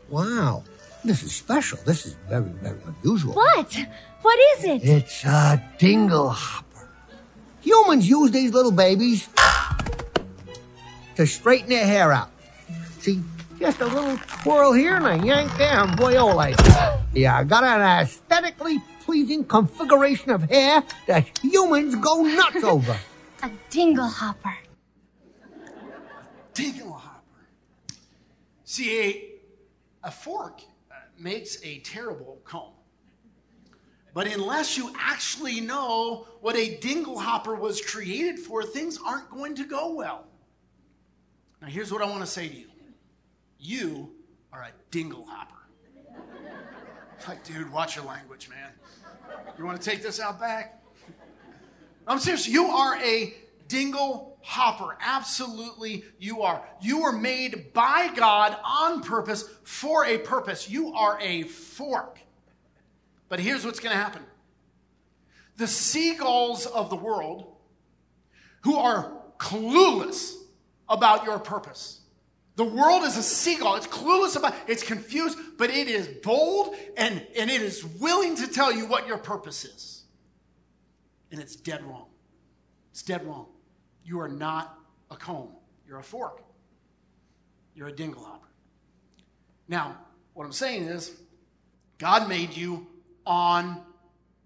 Wow. 0.09 0.63
This 1.05 1.23
is 1.23 1.33
special. 1.33 1.79
This 1.85 2.05
is 2.05 2.17
very, 2.27 2.49
very 2.61 2.79
unusual. 2.85 3.33
What? 3.33 3.73
What 4.21 4.39
is 4.57 4.65
it? 4.65 4.83
It's 4.83 5.23
a 5.23 5.63
dingle 5.77 6.29
hopper. 6.29 6.89
Humans 7.61 8.09
use 8.09 8.31
these 8.31 8.53
little 8.53 8.73
babies 8.73 9.29
to 11.15 11.25
straighten 11.25 11.69
their 11.69 11.85
hair 11.85 12.11
out. 12.11 12.29
See, 12.99 13.23
just 13.57 13.79
a 13.79 13.85
little 13.85 14.17
twirl 14.17 14.73
here 14.73 14.95
and 14.97 15.23
a 15.23 15.25
yank 15.25 15.55
there, 15.57 15.79
and 15.79 15.95
boy, 15.95 16.17
oh, 16.17 16.35
like, 16.35 16.57
yeah, 17.13 17.37
I 17.37 17.45
got 17.45 17.63
an 17.63 17.81
aesthetically 17.81 18.81
pleasing 19.05 19.45
configuration 19.45 20.31
of 20.31 20.43
hair 20.49 20.83
that 21.07 21.25
humans 21.39 21.95
go 21.95 22.23
nuts 22.23 22.63
over. 22.65 22.97
A 23.43 23.51
dingle 23.69 24.07
hopper. 24.09 24.57
Dingle 26.53 26.91
hopper. 26.91 26.96
See, 28.69 28.99
a, 30.03 30.07
a 30.09 30.11
fork 30.11 30.61
uh, 30.91 30.95
makes 31.17 31.63
a 31.63 31.79
terrible 31.79 32.41
comb. 32.43 32.73
But 34.13 34.27
unless 34.27 34.77
you 34.77 34.93
actually 34.99 35.61
know 35.61 36.27
what 36.41 36.57
a 36.57 36.75
dingle 36.79 37.17
hopper 37.17 37.55
was 37.55 37.79
created 37.79 38.37
for, 38.37 38.63
things 38.63 38.99
aren't 39.05 39.29
going 39.29 39.55
to 39.55 39.63
go 39.63 39.93
well. 39.93 40.25
Now, 41.61 41.69
here's 41.69 41.93
what 41.93 42.01
I 42.01 42.07
want 42.07 42.19
to 42.19 42.27
say 42.27 42.49
to 42.49 42.55
you 42.55 42.67
you 43.57 44.11
are 44.51 44.63
a 44.63 44.71
dingle 44.91 45.25
hopper. 45.25 45.53
Like, 47.27 47.43
dude, 47.45 47.71
watch 47.71 47.95
your 47.95 48.05
language, 48.05 48.47
man. 48.49 48.71
You 49.57 49.65
want 49.65 49.81
to 49.81 49.89
take 49.89 50.03
this 50.03 50.19
out 50.19 50.39
back? 50.41 50.83
I'm 52.05 52.19
serious. 52.19 52.47
You 52.47 52.65
are 52.65 52.97
a 52.97 53.33
dingle 53.67 54.36
hopper. 54.47 54.97
Absolutely, 55.01 56.05
you 56.19 56.41
are. 56.41 56.63
You 56.81 57.01
were 57.01 57.11
made 57.11 57.73
by 57.73 58.09
God 58.15 58.57
on 58.63 59.01
purpose 59.01 59.43
for 59.63 60.05
a 60.05 60.17
purpose. 60.19 60.69
You 60.69 60.93
are 60.93 61.19
a 61.19 61.43
fork. 61.43 62.17
But 63.27 63.41
here's 63.41 63.65
what's 63.65 63.81
going 63.81 63.91
to 63.91 64.01
happen 64.01 64.23
the 65.57 65.67
seagulls 65.67 66.65
of 66.65 66.89
the 66.89 66.95
world 66.95 67.57
who 68.61 68.77
are 68.77 69.11
clueless 69.37 70.33
about 70.87 71.25
your 71.25 71.39
purpose. 71.39 71.99
The 72.55 72.63
world 72.63 73.03
is 73.03 73.17
a 73.17 73.23
seagull. 73.23 73.75
It's 73.75 73.85
clueless 73.85 74.37
about 74.37 74.55
it's 74.65 74.81
confused, 74.81 75.37
but 75.57 75.69
it 75.69 75.89
is 75.89 76.07
bold 76.07 76.73
and, 76.95 77.21
and 77.37 77.51
it 77.51 77.61
is 77.61 77.83
willing 77.83 78.37
to 78.37 78.47
tell 78.47 78.71
you 78.71 78.87
what 78.87 79.07
your 79.07 79.17
purpose 79.17 79.65
is. 79.65 80.03
And 81.31 81.41
it's 81.41 81.57
dead 81.57 81.83
wrong. 81.83 82.07
It's 82.91 83.03
dead 83.03 83.27
wrong. 83.27 83.47
You 84.07 84.21
are 84.21 84.29
not 84.29 84.79
a 85.11 85.17
comb, 85.17 85.49
you're 85.85 85.99
a 85.99 86.03
fork. 86.03 86.41
You're 87.75 87.89
a 87.89 87.91
dingle 87.91 88.23
hopper. 88.23 88.47
Now, 89.67 89.97
what 90.33 90.45
I'm 90.45 90.53
saying 90.53 90.83
is, 90.83 91.11
God 91.97 92.29
made 92.29 92.55
you 92.55 92.87
on 93.25 93.83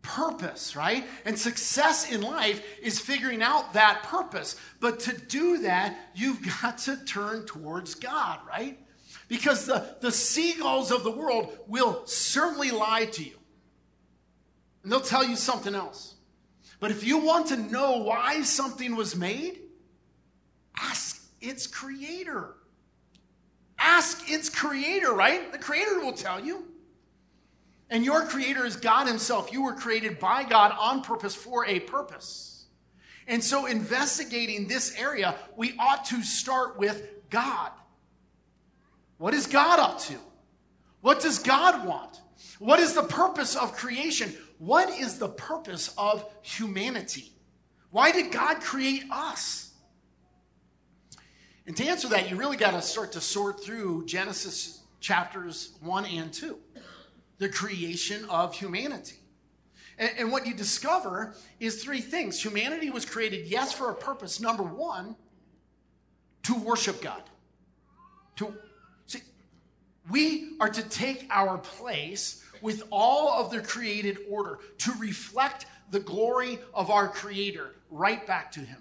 purpose, 0.01 0.75
right? 0.75 1.05
And 1.25 1.37
success 1.37 2.11
in 2.11 2.21
life 2.21 2.61
is 2.81 2.99
figuring 2.99 3.43
out 3.43 3.73
that 3.73 4.01
purpose. 4.03 4.57
But 4.79 4.99
to 5.01 5.15
do 5.15 5.59
that, 5.59 6.09
you've 6.15 6.41
got 6.61 6.79
to 6.79 6.97
turn 7.05 7.45
towards 7.45 7.93
God, 7.93 8.39
right? 8.47 8.79
Because 9.27 9.67
the, 9.67 9.95
the 10.01 10.11
seagulls 10.11 10.91
of 10.91 11.03
the 11.03 11.11
world 11.11 11.55
will 11.67 12.01
certainly 12.07 12.71
lie 12.71 13.05
to 13.05 13.23
you. 13.23 13.37
And 14.81 14.91
they'll 14.91 15.01
tell 15.01 15.23
you 15.23 15.35
something 15.35 15.75
else. 15.75 16.15
But 16.81 16.89
if 16.89 17.03
you 17.03 17.19
want 17.19 17.47
to 17.49 17.57
know 17.57 17.99
why 17.99 18.41
something 18.41 18.95
was 18.95 19.15
made, 19.15 19.59
ask 20.75 21.23
its 21.39 21.67
creator. 21.67 22.55
Ask 23.77 24.29
its 24.29 24.49
creator, 24.49 25.13
right? 25.13 25.51
The 25.51 25.59
creator 25.59 25.99
will 25.99 26.13
tell 26.13 26.43
you. 26.43 26.65
And 27.91 28.03
your 28.03 28.25
creator 28.25 28.65
is 28.65 28.77
God 28.77 29.05
Himself. 29.05 29.53
You 29.53 29.61
were 29.61 29.73
created 29.73 30.17
by 30.17 30.43
God 30.43 30.75
on 30.79 31.03
purpose 31.03 31.35
for 31.35 31.67
a 31.67 31.81
purpose. 31.81 32.65
And 33.27 33.43
so, 33.43 33.67
investigating 33.67 34.67
this 34.67 34.97
area, 34.97 35.35
we 35.55 35.75
ought 35.77 36.05
to 36.05 36.23
start 36.23 36.79
with 36.79 37.07
God. 37.29 37.71
What 39.19 39.35
is 39.35 39.45
God 39.45 39.79
up 39.79 39.99
to? 39.99 40.15
What 41.01 41.21
does 41.21 41.37
God 41.37 41.85
want? 41.85 42.21
What 42.57 42.79
is 42.79 42.93
the 42.93 43.03
purpose 43.03 43.55
of 43.55 43.73
creation? 43.73 44.35
What 44.61 44.91
is 44.91 45.17
the 45.17 45.27
purpose 45.27 45.91
of 45.97 46.23
humanity? 46.43 47.31
Why 47.89 48.11
did 48.11 48.31
God 48.31 48.61
create 48.61 49.05
us? 49.09 49.73
And 51.65 51.75
to 51.77 51.83
answer 51.83 52.07
that, 52.09 52.29
you 52.29 52.35
really 52.35 52.57
got 52.57 52.73
to 52.73 52.81
start 52.83 53.13
to 53.13 53.21
sort 53.21 53.63
through 53.63 54.05
Genesis 54.05 54.83
chapters 54.99 55.73
1 55.81 56.05
and 56.05 56.31
2, 56.31 56.59
the 57.39 57.49
creation 57.49 58.23
of 58.25 58.53
humanity. 58.53 59.15
And, 59.97 60.11
and 60.19 60.31
what 60.31 60.45
you 60.45 60.53
discover 60.53 61.35
is 61.59 61.83
three 61.83 61.99
things. 61.99 62.39
Humanity 62.39 62.91
was 62.91 63.03
created, 63.03 63.47
yes, 63.47 63.73
for 63.73 63.89
a 63.89 63.95
purpose. 63.95 64.39
Number 64.39 64.61
one, 64.61 65.15
to 66.43 66.53
worship 66.53 67.01
God. 67.01 67.23
To 68.35 68.53
see, 69.07 69.21
we 70.11 70.55
are 70.59 70.69
to 70.69 70.87
take 70.87 71.25
our 71.31 71.57
place 71.57 72.40
with 72.61 72.83
all 72.91 73.43
of 73.43 73.51
the 73.51 73.61
created 73.61 74.17
order 74.29 74.59
to 74.79 74.91
reflect 74.99 75.65
the 75.91 75.99
glory 75.99 76.59
of 76.73 76.89
our 76.89 77.07
Creator 77.07 77.75
right 77.89 78.25
back 78.25 78.51
to 78.53 78.59
Him. 78.61 78.77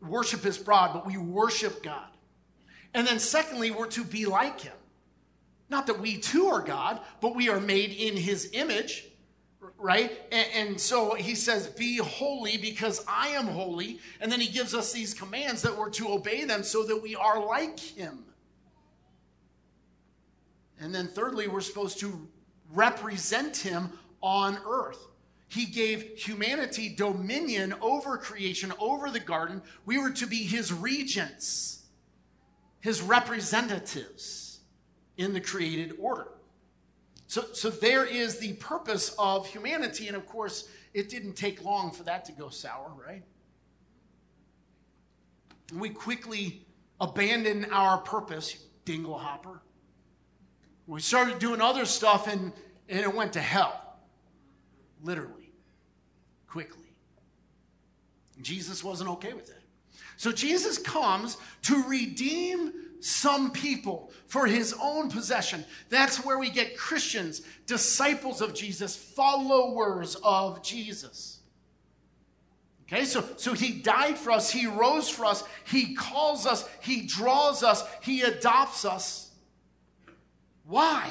Worship 0.00 0.46
is 0.46 0.56
broad, 0.56 0.92
but 0.92 1.06
we 1.06 1.16
worship 1.16 1.82
God. 1.82 2.08
And 2.94 3.06
then, 3.06 3.18
secondly, 3.18 3.70
we're 3.70 3.88
to 3.88 4.04
be 4.04 4.26
like 4.26 4.60
Him. 4.60 4.72
Not 5.68 5.86
that 5.86 6.00
we 6.00 6.16
too 6.16 6.46
are 6.46 6.62
God, 6.62 7.00
but 7.20 7.34
we 7.34 7.48
are 7.48 7.60
made 7.60 7.90
in 7.90 8.16
His 8.16 8.50
image, 8.52 9.06
right? 9.76 10.10
And, 10.32 10.46
and, 10.54 10.80
so 10.80 11.14
He 11.14 11.34
says, 11.34 11.66
Be 11.66 11.98
holy 11.98 12.56
because 12.56 13.04
I 13.06 13.28
am 13.28 13.46
holy. 13.46 13.98
And 14.20 14.30
then 14.30 14.40
He 14.40 14.48
gives 14.48 14.74
us 14.74 14.92
these 14.92 15.12
commands 15.12 15.62
that 15.62 15.76
we're 15.76 15.90
to 15.90 16.08
obey 16.08 16.44
them 16.44 16.62
so 16.62 16.84
that 16.84 17.02
we 17.02 17.14
are 17.16 17.44
like 17.44 17.78
Him. 17.78 18.24
And 20.80 20.94
then, 20.94 21.08
thirdly, 21.08 21.48
we're 21.48 21.60
supposed 21.60 21.98
to 22.00 22.28
represent 22.72 23.56
Him 23.56 23.92
on 24.20 24.58
earth. 24.66 25.08
He 25.48 25.64
gave 25.64 26.16
humanity 26.16 26.90
dominion 26.94 27.74
over 27.80 28.18
creation, 28.18 28.72
over 28.78 29.10
the 29.10 29.20
garden. 29.20 29.62
We 29.86 29.98
were 29.98 30.10
to 30.10 30.26
be 30.26 30.42
his 30.44 30.72
regents, 30.72 31.86
his 32.80 33.00
representatives 33.00 34.60
in 35.16 35.32
the 35.32 35.40
created 35.40 35.94
order. 35.98 36.28
So, 37.28 37.46
so 37.52 37.70
there 37.70 38.04
is 38.04 38.38
the 38.38 38.54
purpose 38.54 39.14
of 39.18 39.46
humanity. 39.46 40.06
And 40.06 40.16
of 40.16 40.26
course, 40.26 40.68
it 40.92 41.08
didn't 41.08 41.34
take 41.34 41.64
long 41.64 41.92
for 41.92 42.02
that 42.04 42.26
to 42.26 42.32
go 42.32 42.50
sour, 42.50 42.92
right? 43.06 43.22
We 45.74 45.90
quickly 45.90 46.66
abandoned 47.00 47.68
our 47.72 47.98
purpose, 47.98 48.64
dingle 48.84 49.18
hopper. 49.18 49.62
We 50.88 51.02
started 51.02 51.38
doing 51.38 51.60
other 51.60 51.84
stuff 51.84 52.26
and, 52.28 52.50
and 52.88 53.00
it 53.00 53.14
went 53.14 53.34
to 53.34 53.40
hell, 53.40 53.78
literally 55.04 55.52
quickly. 56.48 56.86
Jesus 58.40 58.82
wasn't 58.82 59.10
okay 59.10 59.34
with 59.34 59.50
it. 59.50 59.60
So 60.16 60.32
Jesus 60.32 60.78
comes 60.78 61.36
to 61.62 61.84
redeem 61.84 62.72
some 63.00 63.52
people 63.52 64.10
for 64.26 64.46
his 64.46 64.74
own 64.82 65.10
possession. 65.10 65.62
That's 65.90 66.24
where 66.24 66.38
we 66.38 66.48
get 66.48 66.76
Christians, 66.76 67.42
disciples 67.66 68.40
of 68.40 68.54
Jesus, 68.54 68.96
followers 68.96 70.16
of 70.24 70.62
Jesus. 70.62 71.40
Okay, 72.84 73.04
so, 73.04 73.22
so 73.36 73.52
he 73.52 73.72
died 73.72 74.16
for 74.16 74.30
us, 74.30 74.50
he 74.50 74.66
rose 74.66 75.10
for 75.10 75.26
us, 75.26 75.44
he 75.64 75.94
calls 75.94 76.46
us, 76.46 76.66
he 76.80 77.02
draws 77.02 77.62
us, 77.62 77.84
he 78.00 78.22
adopts 78.22 78.86
us. 78.86 79.27
Why? 80.68 81.10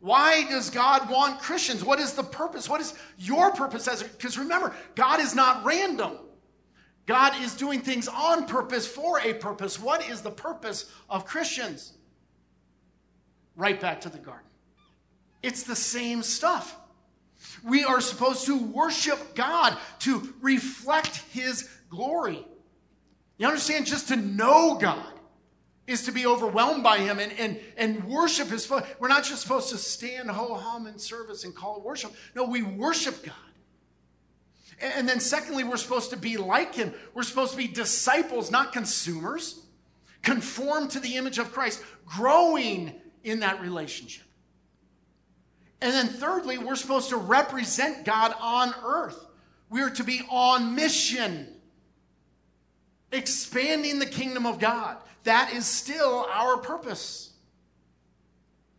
Why 0.00 0.44
does 0.48 0.70
God 0.70 1.08
want 1.08 1.40
Christians? 1.40 1.84
What 1.84 2.00
is 2.00 2.12
the 2.12 2.24
purpose? 2.24 2.68
What 2.68 2.80
is 2.80 2.94
your 3.16 3.52
purpose 3.52 3.88
as 3.88 4.02
because 4.02 4.36
remember, 4.36 4.74
God 4.96 5.20
is 5.20 5.34
not 5.34 5.64
random. 5.64 6.18
God 7.06 7.40
is 7.40 7.54
doing 7.54 7.80
things 7.80 8.08
on 8.08 8.46
purpose 8.46 8.86
for 8.86 9.20
a 9.20 9.34
purpose. 9.34 9.80
What 9.80 10.08
is 10.10 10.20
the 10.20 10.32
purpose 10.32 10.90
of 11.08 11.24
Christians? 11.24 11.92
Right 13.54 13.80
back 13.80 14.00
to 14.02 14.08
the 14.08 14.18
garden. 14.18 14.42
It's 15.42 15.62
the 15.62 15.76
same 15.76 16.24
stuff. 16.24 16.76
We 17.62 17.84
are 17.84 18.00
supposed 18.00 18.46
to 18.46 18.58
worship 18.58 19.36
God, 19.36 19.78
to 20.00 20.34
reflect 20.40 21.18
his 21.30 21.68
glory. 21.88 22.44
You 23.38 23.46
understand? 23.46 23.86
Just 23.86 24.08
to 24.08 24.16
know 24.16 24.76
God 24.80 25.15
is 25.86 26.02
to 26.04 26.12
be 26.12 26.26
overwhelmed 26.26 26.82
by 26.82 26.98
him 26.98 27.18
and, 27.18 27.32
and, 27.38 27.58
and 27.76 28.04
worship 28.04 28.48
his 28.48 28.66
foot. 28.66 28.84
we're 28.98 29.08
not 29.08 29.24
just 29.24 29.42
supposed 29.42 29.70
to 29.70 29.78
stand 29.78 30.30
ho 30.30 30.54
hum 30.54 30.86
in 30.86 30.98
service 30.98 31.44
and 31.44 31.54
call 31.54 31.76
it 31.76 31.82
worship. 31.82 32.12
No 32.34 32.44
we 32.44 32.62
worship 32.62 33.24
god. 33.24 33.34
And, 34.80 34.92
and 34.96 35.08
then 35.08 35.20
secondly 35.20 35.62
we're 35.64 35.76
supposed 35.76 36.10
to 36.10 36.16
be 36.16 36.36
like 36.36 36.74
him. 36.74 36.92
We're 37.14 37.22
supposed 37.22 37.52
to 37.52 37.56
be 37.56 37.68
disciples 37.68 38.50
not 38.50 38.72
consumers. 38.72 39.60
Conform 40.22 40.88
to 40.88 41.00
the 41.00 41.16
image 41.16 41.38
of 41.38 41.52
christ 41.52 41.82
growing 42.04 42.92
in 43.22 43.40
that 43.40 43.60
relationship. 43.60 44.24
And 45.80 45.92
then 45.92 46.08
thirdly 46.08 46.58
we're 46.58 46.76
supposed 46.76 47.10
to 47.10 47.16
represent 47.16 48.04
god 48.04 48.34
on 48.40 48.74
earth. 48.84 49.24
We're 49.70 49.90
to 49.90 50.04
be 50.04 50.22
on 50.30 50.74
mission 50.74 51.52
expanding 53.12 54.00
the 54.00 54.06
kingdom 54.06 54.46
of 54.46 54.58
god 54.58 54.96
that 55.26 55.52
is 55.52 55.66
still 55.66 56.26
our 56.32 56.56
purpose. 56.56 57.32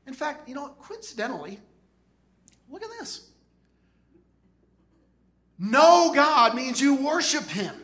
In 0.08 0.14
fact, 0.14 0.48
you 0.48 0.56
know, 0.56 0.70
coincidentally, 0.82 1.60
look 2.70 2.82
at 2.82 2.90
this. 3.00 3.30
Know 5.60 6.12
God 6.14 6.56
means 6.56 6.80
you 6.80 6.96
worship 6.96 7.44
Him. 7.48 7.76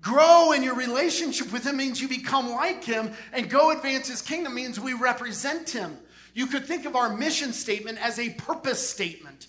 Grow 0.00 0.52
in 0.52 0.62
your 0.62 0.74
relationship 0.74 1.52
with 1.52 1.64
Him 1.64 1.76
means 1.76 2.00
you 2.00 2.08
become 2.08 2.50
like 2.50 2.82
Him. 2.82 3.12
And 3.32 3.48
go 3.48 3.70
advance 3.70 4.08
His 4.08 4.22
kingdom 4.22 4.54
means 4.54 4.80
we 4.80 4.94
represent 4.94 5.70
Him. 5.70 5.98
You 6.34 6.46
could 6.46 6.64
think 6.64 6.84
of 6.84 6.96
our 6.96 7.14
mission 7.14 7.52
statement 7.52 7.98
as 8.04 8.18
a 8.18 8.30
purpose 8.30 8.86
statement 8.88 9.48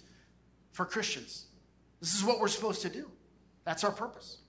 for 0.71 0.85
Christians. 0.85 1.45
This 1.99 2.13
is 2.13 2.23
what 2.23 2.39
we're 2.39 2.47
supposed 2.47 2.81
to 2.81 2.89
do. 2.89 3.09
That's 3.63 3.83
our 3.83 3.91
purpose. 3.91 4.40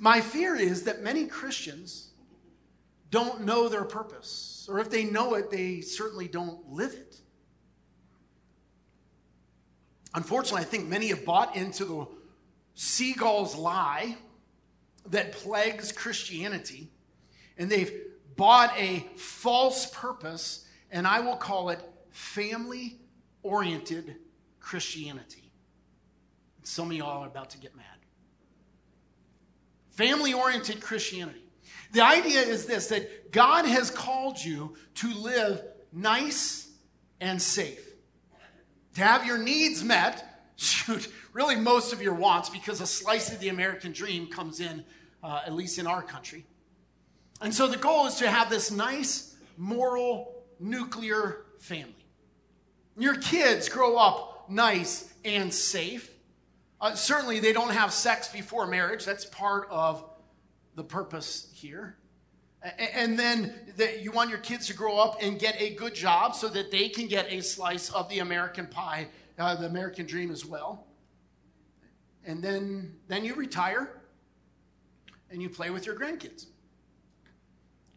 My 0.00 0.22
fear 0.22 0.56
is 0.56 0.84
that 0.84 1.02
many 1.02 1.26
Christians 1.26 2.08
don't 3.10 3.44
know 3.44 3.68
their 3.68 3.84
purpose, 3.84 4.66
or 4.68 4.80
if 4.80 4.88
they 4.88 5.04
know 5.04 5.34
it, 5.34 5.50
they 5.50 5.82
certainly 5.82 6.26
don't 6.26 6.72
live 6.72 6.94
it. 6.94 7.20
Unfortunately, 10.14 10.62
I 10.62 10.64
think 10.64 10.88
many 10.88 11.08
have 11.08 11.24
bought 11.26 11.54
into 11.54 11.84
the 11.84 12.06
seagull's 12.74 13.54
lie 13.54 14.16
that 15.10 15.32
plagues 15.32 15.92
Christianity, 15.92 16.88
and 17.58 17.68
they've 17.68 17.92
bought 18.36 18.72
a 18.78 19.06
false 19.16 19.86
purpose, 19.92 20.66
and 20.90 21.06
I 21.06 21.20
will 21.20 21.36
call 21.36 21.68
it 21.68 21.80
family 22.10 23.00
oriented 23.42 24.16
Christianity. 24.60 25.52
Some 26.62 26.90
of 26.90 26.96
y'all 26.96 27.22
are 27.22 27.26
about 27.26 27.50
to 27.50 27.58
get 27.58 27.76
mad. 27.76 27.99
Family 30.00 30.32
oriented 30.32 30.80
Christianity. 30.80 31.42
The 31.92 32.00
idea 32.00 32.40
is 32.40 32.64
this 32.64 32.86
that 32.86 33.32
God 33.32 33.66
has 33.66 33.90
called 33.90 34.42
you 34.42 34.74
to 34.94 35.12
live 35.12 35.62
nice 35.92 36.70
and 37.20 37.40
safe, 37.40 37.86
to 38.94 39.02
have 39.02 39.26
your 39.26 39.36
needs 39.36 39.84
met, 39.84 40.24
shoot, 40.56 41.12
really 41.34 41.56
most 41.56 41.92
of 41.92 42.00
your 42.00 42.14
wants, 42.14 42.48
because 42.48 42.80
a 42.80 42.86
slice 42.86 43.30
of 43.30 43.40
the 43.40 43.50
American 43.50 43.92
dream 43.92 44.28
comes 44.28 44.60
in, 44.60 44.86
uh, 45.22 45.42
at 45.44 45.52
least 45.52 45.78
in 45.78 45.86
our 45.86 46.02
country. 46.02 46.46
And 47.42 47.52
so 47.52 47.68
the 47.68 47.76
goal 47.76 48.06
is 48.06 48.14
to 48.14 48.30
have 48.30 48.48
this 48.48 48.70
nice, 48.70 49.36
moral, 49.58 50.46
nuclear 50.58 51.44
family. 51.58 52.06
Your 52.96 53.16
kids 53.16 53.68
grow 53.68 53.98
up 53.98 54.48
nice 54.48 55.12
and 55.26 55.52
safe. 55.52 56.10
Uh, 56.80 56.94
certainly, 56.94 57.40
they 57.40 57.52
don't 57.52 57.72
have 57.72 57.92
sex 57.92 58.28
before 58.28 58.66
marriage. 58.66 59.04
That's 59.04 59.26
part 59.26 59.68
of 59.70 60.04
the 60.76 60.84
purpose 60.84 61.50
here. 61.52 61.96
And 62.78 63.18
then 63.18 63.72
that 63.76 64.02
you 64.02 64.12
want 64.12 64.30
your 64.30 64.38
kids 64.38 64.66
to 64.66 64.74
grow 64.74 64.98
up 64.98 65.16
and 65.22 65.38
get 65.38 65.60
a 65.60 65.74
good 65.74 65.94
job 65.94 66.34
so 66.34 66.48
that 66.48 66.70
they 66.70 66.88
can 66.88 67.06
get 67.06 67.32
a 67.32 67.42
slice 67.42 67.90
of 67.90 68.08
the 68.10 68.18
American 68.18 68.66
pie, 68.66 69.08
uh, 69.38 69.54
the 69.56 69.66
American 69.66 70.06
dream 70.06 70.30
as 70.30 70.44
well. 70.44 70.86
And 72.24 72.42
then, 72.42 72.96
then 73.08 73.24
you 73.24 73.34
retire 73.34 73.90
and 75.30 75.40
you 75.40 75.48
play 75.48 75.70
with 75.70 75.86
your 75.86 75.94
grandkids. 75.94 76.46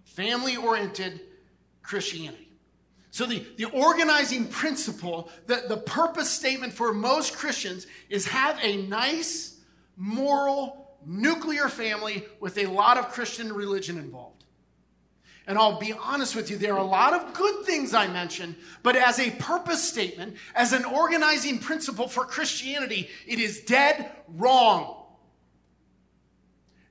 Family 0.06 0.56
oriented 0.56 1.22
Christianity. 1.82 2.53
So, 3.14 3.28
the, 3.28 3.46
the 3.58 3.66
organizing 3.66 4.48
principle, 4.48 5.30
the, 5.46 5.66
the 5.70 5.78
purpose 5.78 6.32
statement 6.32 6.74
for 6.74 6.92
most 6.92 7.38
Christians 7.38 7.86
is 8.10 8.26
have 8.26 8.58
a 8.60 8.88
nice, 8.88 9.60
moral, 9.96 10.98
nuclear 11.06 11.70
family 11.70 12.26
with 12.40 12.58
a 12.58 12.66
lot 12.66 12.98
of 12.98 13.10
Christian 13.10 13.54
religion 13.54 14.00
involved. 14.00 14.46
And 15.46 15.60
I'll 15.60 15.78
be 15.78 15.94
honest 15.94 16.36
with 16.36 16.50
you, 16.50 16.58
there 16.58 16.74
are 16.74 16.80
a 16.80 16.84
lot 16.84 17.14
of 17.14 17.36
good 17.36 17.68
things 17.68 17.94
I 17.94 18.08
mentioned, 18.08 18.56
but 18.82 18.96
as 18.96 19.20
a 19.20 19.30
purpose 19.30 19.88
statement, 19.88 20.38
as 20.56 20.74
an 20.74 20.84
organizing 20.84 21.60
principle 21.60 22.08
for 22.08 22.26
Christianity, 22.26 23.12
it 23.28 23.38
is 23.38 23.60
dead 23.60 24.10
wrong. 24.28 25.06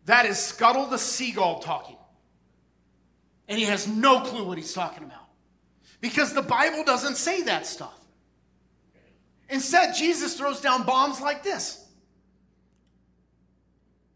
That 0.05 0.27
is 0.27 0.39
Scuttle 0.39 0.87
the 0.87 0.99
seagull 0.99 1.59
talking. 1.59 1.97
And 3.49 3.59
he 3.59 3.65
has 3.65 3.89
no 3.89 4.21
clue 4.21 4.45
what 4.45 4.57
he's 4.57 4.73
talking 4.73 5.03
about. 5.03 5.22
Because 6.03 6.35
the 6.35 6.43
Bible 6.43 6.83
doesn't 6.85 7.17
say 7.17 7.43
that 7.43 7.65
stuff. 7.65 7.99
Instead, 9.49 9.95
Jesus 9.95 10.37
throws 10.37 10.61
down 10.61 10.83
bombs 10.83 11.21
like 11.21 11.45
this. 11.45 11.87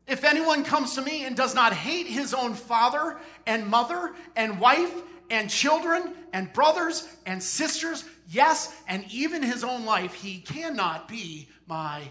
If 0.09 0.25
anyone 0.25 0.65
comes 0.65 0.95
to 0.97 1.03
me 1.03 1.25
and 1.25 1.37
does 1.37 1.55
not 1.55 1.73
hate 1.73 2.07
his 2.07 2.35
own 2.35 2.55
father 2.55 3.19
and 3.47 3.67
mother 3.67 4.15
and 4.35 4.61
wife 4.61 4.93
and 5.31 5.49
children 5.49 6.13
and 6.33 6.53
brothers 6.53 7.09
and 7.25 7.41
sisters, 7.41 8.05
yes, 8.29 8.75
and 8.89 9.05
even 9.11 9.43
his 9.43 9.63
own 9.63 9.85
life, 9.85 10.13
he 10.13 10.39
cannot 10.41 11.07
be 11.07 11.49
my 11.69 12.03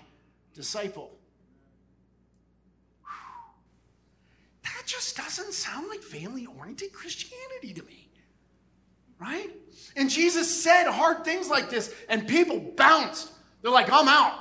disciple. 0.54 1.12
That 4.64 4.84
just 4.86 5.18
doesn't 5.18 5.54
sound 5.54 5.90
like 5.90 6.02
family 6.02 6.46
oriented 6.46 6.94
Christianity 6.94 7.74
to 7.74 7.84
me. 7.84 8.05
Right? 9.20 9.50
And 9.96 10.10
Jesus 10.10 10.64
said 10.64 10.88
hard 10.90 11.24
things 11.24 11.50
like 11.50 11.70
this, 11.70 11.94
and 12.10 12.28
people 12.28 12.60
bounced. 12.60 13.32
They're 13.62 13.72
like, 13.72 13.92
I'm 13.92 14.08
out. 14.08 14.40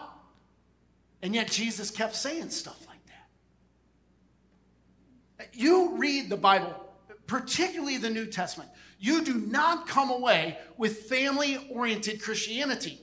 And 1.23 1.35
yet 1.35 1.51
Jesus 1.51 1.91
kept 1.91 2.15
saying 2.17 2.51
stuff 2.51 2.87
like 2.87 2.99
that. 5.39 5.55
You 5.55 5.97
read 5.97 6.29
the 6.29 6.37
Bible, 6.37 6.75
particularly 7.27 7.97
the 7.99 8.11
New 8.11 8.27
Testament, 8.27 8.71
you 8.99 9.23
do 9.23 9.35
not 9.35 9.87
come 9.87 10.11
away 10.11 10.59
with 10.77 11.03
family 11.05 11.69
oriented 11.71 12.23
Christianity. 12.23 13.01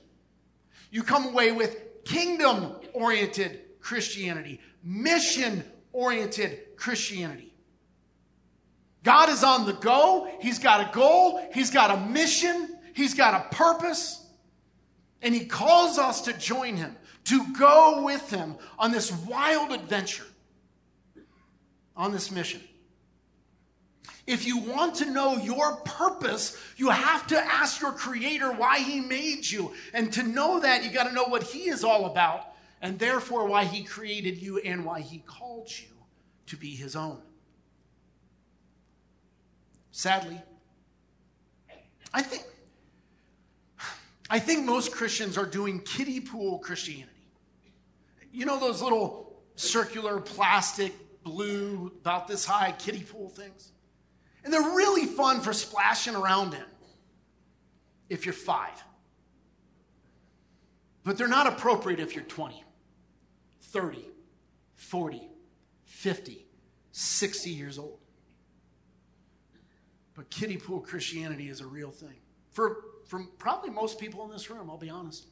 You 0.91 1.03
come 1.03 1.25
away 1.27 1.51
with 1.51 2.03
kingdom 2.03 2.75
oriented 2.93 3.62
Christianity, 3.79 4.60
mission 4.84 5.63
oriented 5.93 6.75
Christianity. 6.75 7.50
God 9.03 9.29
is 9.29 9.43
on 9.43 9.65
the 9.65 9.73
go. 9.73 10.29
He's 10.39 10.59
got 10.59 10.89
a 10.89 10.93
goal. 10.93 11.41
He's 11.53 11.71
got 11.71 11.91
a 11.91 12.09
mission. 12.09 12.77
He's 12.93 13.13
got 13.13 13.33
a 13.33 13.55
purpose. 13.55 14.25
And 15.21 15.33
He 15.33 15.45
calls 15.45 15.97
us 15.97 16.21
to 16.21 16.33
join 16.33 16.77
Him, 16.77 16.95
to 17.25 17.53
go 17.53 18.03
with 18.03 18.29
Him 18.29 18.55
on 18.77 18.91
this 18.91 19.11
wild 19.11 19.71
adventure, 19.71 20.25
on 21.95 22.11
this 22.11 22.31
mission. 22.31 22.61
If 24.27 24.45
you 24.45 24.59
want 24.59 24.95
to 24.95 25.05
know 25.05 25.37
your 25.37 25.77
purpose, 25.77 26.55
you 26.77 26.89
have 26.89 27.25
to 27.27 27.37
ask 27.37 27.81
your 27.81 27.91
Creator 27.91 28.51
why 28.51 28.79
He 28.79 28.99
made 28.99 29.49
you. 29.49 29.71
And 29.93 30.13
to 30.13 30.23
know 30.23 30.59
that, 30.59 30.83
you 30.83 30.91
got 30.91 31.07
to 31.07 31.13
know 31.13 31.25
what 31.25 31.43
He 31.43 31.69
is 31.69 31.83
all 31.83 32.05
about, 32.05 32.53
and 32.81 32.99
therefore 32.99 33.47
why 33.47 33.65
He 33.65 33.83
created 33.83 34.37
you 34.37 34.59
and 34.59 34.85
why 34.85 35.01
He 35.01 35.19
called 35.19 35.71
you 35.71 35.87
to 36.47 36.55
be 36.55 36.75
His 36.75 36.95
own. 36.95 37.19
Sadly, 39.91 40.41
I 42.13 42.21
think, 42.21 42.43
I 44.30 44.39
think 44.39 44.65
most 44.65 44.91
Christians 44.91 45.38
are 45.38 45.45
doing 45.45 45.82
kiddie 45.82 46.21
pool 46.21 46.60
Christianity. 46.60 47.12
You 48.32 48.45
know 48.45 48.60
those 48.60 48.82
little 48.82 49.41
circular 49.56 50.19
plastic 50.19 50.93
blue, 51.23 51.91
about 51.99 52.27
this 52.27 52.45
high 52.45 52.71
kiddie 52.71 53.04
pool 53.04 53.30
things? 53.30 53.71
And 54.43 54.51
they're 54.51 54.62
really 54.62 55.06
fun 55.06 55.41
for 55.41 55.54
splashing 55.54 56.15
around 56.15 56.54
in 56.54 56.63
if 58.10 58.25
you're 58.25 58.34
five. 58.34 58.84
But 61.04 61.17
they're 61.17 61.27
not 61.27 61.47
appropriate 61.47 61.99
if 61.99 62.15
you're 62.15 62.23
20, 62.25 62.63
30, 63.62 64.06
40, 64.75 65.30
50, 65.86 66.45
60 66.91 67.49
years 67.49 67.80
old. 67.80 68.00
But 70.21 70.29
kiddie 70.29 70.57
pool 70.57 70.81
Christianity 70.81 71.49
is 71.49 71.62
a 71.62 71.65
real 71.65 71.89
thing. 71.89 72.13
For, 72.51 72.84
for 73.07 73.23
probably 73.39 73.71
most 73.71 73.99
people 73.99 74.23
in 74.23 74.29
this 74.29 74.51
room, 74.51 74.69
I'll 74.69 74.77
be 74.77 74.91
honest. 74.91 75.25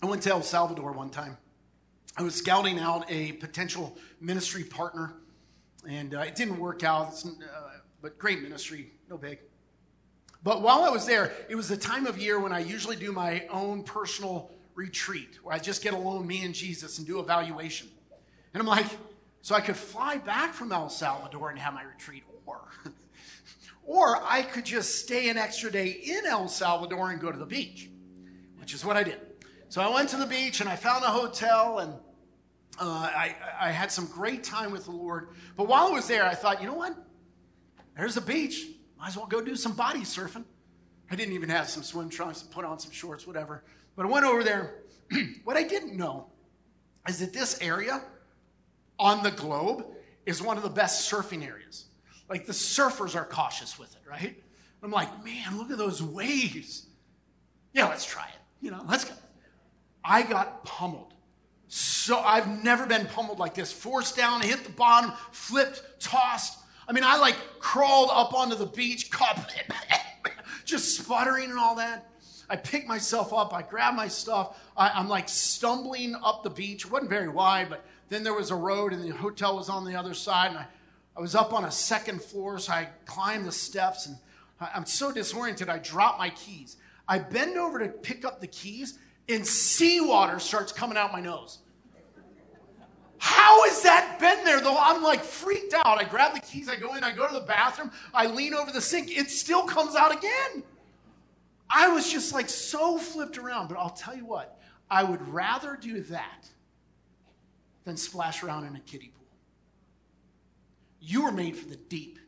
I 0.00 0.06
went 0.06 0.22
to 0.22 0.30
El 0.30 0.42
Salvador 0.42 0.92
one 0.92 1.10
time. 1.10 1.36
I 2.16 2.22
was 2.22 2.36
scouting 2.36 2.78
out 2.78 3.10
a 3.10 3.32
potential 3.32 3.98
ministry 4.20 4.62
partner, 4.62 5.14
and 5.88 6.14
uh, 6.14 6.20
it 6.20 6.36
didn't 6.36 6.60
work 6.60 6.84
out, 6.84 7.20
uh, 7.26 7.70
but 8.00 8.20
great 8.20 8.40
ministry, 8.40 8.92
no 9.10 9.18
big. 9.18 9.40
But 10.44 10.62
while 10.62 10.84
I 10.84 10.90
was 10.90 11.04
there, 11.04 11.32
it 11.48 11.56
was 11.56 11.66
the 11.66 11.76
time 11.76 12.06
of 12.06 12.18
year 12.18 12.38
when 12.38 12.52
I 12.52 12.60
usually 12.60 12.94
do 12.94 13.10
my 13.10 13.48
own 13.50 13.82
personal 13.82 14.52
retreat, 14.76 15.40
where 15.42 15.56
I 15.56 15.58
just 15.58 15.82
get 15.82 15.92
alone, 15.92 16.24
me 16.24 16.44
and 16.44 16.54
Jesus, 16.54 16.98
and 16.98 17.06
do 17.06 17.18
evaluation. 17.18 17.88
And 18.54 18.60
I'm 18.60 18.68
like, 18.68 18.86
so 19.42 19.56
I 19.56 19.60
could 19.60 19.76
fly 19.76 20.18
back 20.18 20.54
from 20.54 20.70
El 20.70 20.88
Salvador 20.88 21.50
and 21.50 21.58
have 21.58 21.74
my 21.74 21.82
retreat, 21.82 22.22
or, 22.46 22.60
or 23.84 24.22
I 24.24 24.42
could 24.42 24.64
just 24.64 25.00
stay 25.00 25.28
an 25.28 25.36
extra 25.36 25.70
day 25.70 25.88
in 25.88 26.26
El 26.26 26.46
Salvador 26.46 27.10
and 27.10 27.20
go 27.20 27.32
to 27.32 27.38
the 27.38 27.44
beach, 27.44 27.90
which 28.58 28.72
is 28.72 28.84
what 28.84 28.96
I 28.96 29.02
did. 29.02 29.20
So 29.68 29.82
I 29.82 29.92
went 29.92 30.08
to 30.10 30.16
the 30.16 30.26
beach 30.26 30.60
and 30.60 30.68
I 30.68 30.76
found 30.76 31.04
a 31.04 31.08
hotel 31.08 31.80
and 31.80 31.92
uh, 32.78 32.84
I, 32.84 33.34
I 33.60 33.70
had 33.72 33.90
some 33.90 34.06
great 34.06 34.44
time 34.44 34.70
with 34.70 34.84
the 34.84 34.92
Lord. 34.92 35.30
But 35.56 35.66
while 35.66 35.88
I 35.88 35.90
was 35.90 36.06
there, 36.06 36.24
I 36.24 36.34
thought, 36.34 36.60
you 36.60 36.68
know 36.68 36.74
what? 36.74 36.94
There's 37.96 38.16
a 38.16 38.20
beach. 38.20 38.66
Might 38.98 39.08
as 39.08 39.16
well 39.16 39.26
go 39.26 39.42
do 39.42 39.56
some 39.56 39.72
body 39.72 40.00
surfing. 40.00 40.44
I 41.10 41.16
didn't 41.16 41.34
even 41.34 41.48
have 41.48 41.68
some 41.68 41.82
swim 41.82 42.08
trunks 42.08 42.42
put 42.42 42.64
on 42.64 42.78
some 42.78 42.92
shorts, 42.92 43.26
whatever. 43.26 43.64
But 43.96 44.06
I 44.06 44.08
went 44.08 44.24
over 44.24 44.44
there. 44.44 44.82
what 45.44 45.56
I 45.56 45.64
didn't 45.64 45.96
know 45.96 46.28
is 47.08 47.18
that 47.18 47.32
this 47.32 47.60
area 47.60 48.02
on 49.02 49.22
the 49.24 49.32
globe 49.32 49.84
is 50.24 50.40
one 50.40 50.56
of 50.56 50.62
the 50.62 50.70
best 50.70 51.10
surfing 51.10 51.44
areas. 51.46 51.86
Like 52.30 52.46
the 52.46 52.52
surfers 52.52 53.16
are 53.16 53.24
cautious 53.24 53.78
with 53.78 53.94
it, 53.94 54.08
right? 54.08 54.40
I'm 54.82 54.92
like, 54.92 55.24
man, 55.24 55.58
look 55.58 55.70
at 55.70 55.76
those 55.76 56.02
waves. 56.02 56.86
Yeah, 57.74 57.88
let's 57.88 58.04
try 58.04 58.24
it. 58.24 58.64
You 58.64 58.70
know, 58.70 58.84
let's 58.88 59.04
go. 59.04 59.14
I 60.04 60.22
got 60.22 60.64
pummeled. 60.64 61.14
So 61.68 62.18
I've 62.18 62.62
never 62.62 62.86
been 62.86 63.06
pummeled 63.06 63.38
like 63.38 63.54
this. 63.54 63.72
Forced 63.72 64.16
down, 64.16 64.40
hit 64.40 64.62
the 64.62 64.70
bottom, 64.70 65.12
flipped, 65.32 65.82
tossed. 66.00 66.58
I 66.88 66.92
mean, 66.92 67.04
I 67.04 67.16
like 67.16 67.36
crawled 67.58 68.10
up 68.12 68.34
onto 68.34 68.56
the 68.56 68.66
beach, 68.66 69.10
caught, 69.10 69.52
just 70.64 70.96
sputtering 70.98 71.50
and 71.50 71.58
all 71.58 71.76
that. 71.76 72.08
I 72.48 72.56
picked 72.56 72.86
myself 72.86 73.32
up, 73.32 73.54
I 73.54 73.62
grabbed 73.62 73.96
my 73.96 74.08
stuff. 74.08 74.60
I, 74.76 75.00
am 75.00 75.08
like 75.08 75.28
stumbling 75.28 76.14
up 76.22 76.42
the 76.42 76.50
beach. 76.50 76.84
It 76.84 76.90
wasn't 76.90 77.08
very 77.08 77.28
wide, 77.28 77.70
but 77.70 77.84
then 78.12 78.22
there 78.22 78.34
was 78.34 78.50
a 78.50 78.56
road 78.56 78.92
and 78.92 79.02
the 79.02 79.14
hotel 79.16 79.56
was 79.56 79.68
on 79.68 79.84
the 79.84 79.94
other 79.94 80.14
side. 80.14 80.50
And 80.50 80.58
I, 80.58 80.66
I 81.16 81.20
was 81.20 81.34
up 81.34 81.52
on 81.52 81.64
a 81.64 81.70
second 81.70 82.22
floor, 82.22 82.58
so 82.58 82.72
I 82.72 82.88
climbed 83.06 83.46
the 83.46 83.52
steps 83.52 84.06
and 84.06 84.16
I, 84.60 84.70
I'm 84.74 84.86
so 84.86 85.12
disoriented, 85.12 85.68
I 85.68 85.78
drop 85.78 86.18
my 86.18 86.30
keys. 86.30 86.76
I 87.08 87.18
bend 87.18 87.56
over 87.56 87.78
to 87.78 87.88
pick 87.88 88.24
up 88.24 88.40
the 88.40 88.46
keys 88.46 88.98
and 89.28 89.46
seawater 89.46 90.38
starts 90.38 90.72
coming 90.72 90.98
out 90.98 91.12
my 91.12 91.20
nose. 91.20 91.58
How 93.18 93.64
has 93.68 93.82
that 93.82 94.18
been 94.18 94.44
there 94.44 94.60
though? 94.60 94.76
I'm 94.76 95.02
like 95.02 95.22
freaked 95.22 95.74
out. 95.74 95.86
I 95.86 96.04
grab 96.04 96.34
the 96.34 96.40
keys, 96.40 96.68
I 96.68 96.76
go 96.76 96.96
in, 96.96 97.04
I 97.04 97.12
go 97.12 97.26
to 97.26 97.32
the 97.32 97.40
bathroom, 97.40 97.92
I 98.12 98.26
lean 98.26 98.52
over 98.52 98.72
the 98.72 98.80
sink, 98.80 99.16
it 99.16 99.30
still 99.30 99.62
comes 99.62 99.94
out 99.94 100.12
again. 100.12 100.64
I 101.70 101.88
was 101.88 102.10
just 102.10 102.34
like 102.34 102.48
so 102.48 102.98
flipped 102.98 103.38
around, 103.38 103.68
but 103.68 103.78
I'll 103.78 103.90
tell 103.90 104.16
you 104.16 104.26
what, 104.26 104.60
I 104.90 105.04
would 105.04 105.26
rather 105.28 105.78
do 105.80 106.00
that 106.02 106.48
than 107.84 107.96
splash 107.96 108.42
around 108.42 108.64
in 108.64 108.76
a 108.76 108.80
kiddie 108.80 109.12
pool. 109.14 109.26
You 111.00 111.24
were 111.24 111.32
made 111.32 111.56
for 111.56 111.68
the 111.68 111.76
deep. 111.76 112.18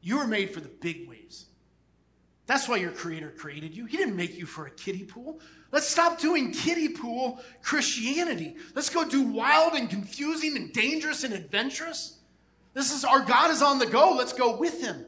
You 0.00 0.18
were 0.18 0.26
made 0.26 0.50
for 0.50 0.60
the 0.60 0.68
big 0.68 1.08
waves. 1.08 1.46
That's 2.46 2.68
why 2.68 2.76
your 2.76 2.90
creator 2.90 3.30
created 3.30 3.74
you. 3.74 3.86
He 3.86 3.96
didn't 3.96 4.16
make 4.16 4.36
you 4.36 4.44
for 4.44 4.66
a 4.66 4.70
kiddie 4.70 5.04
pool. 5.04 5.40
Let's 5.72 5.88
stop 5.88 6.20
doing 6.20 6.52
kiddie 6.52 6.90
pool 6.90 7.40
Christianity. 7.62 8.56
Let's 8.74 8.90
go 8.90 9.08
do 9.08 9.22
wild 9.22 9.72
and 9.74 9.88
confusing 9.88 10.56
and 10.56 10.72
dangerous 10.72 11.24
and 11.24 11.32
adventurous. 11.32 12.18
This 12.74 12.92
is 12.92 13.04
our 13.04 13.22
God 13.22 13.50
is 13.50 13.62
on 13.62 13.78
the 13.78 13.86
go. 13.86 14.12
Let's 14.12 14.32
go 14.32 14.56
with 14.56 14.80
him. 14.80 15.06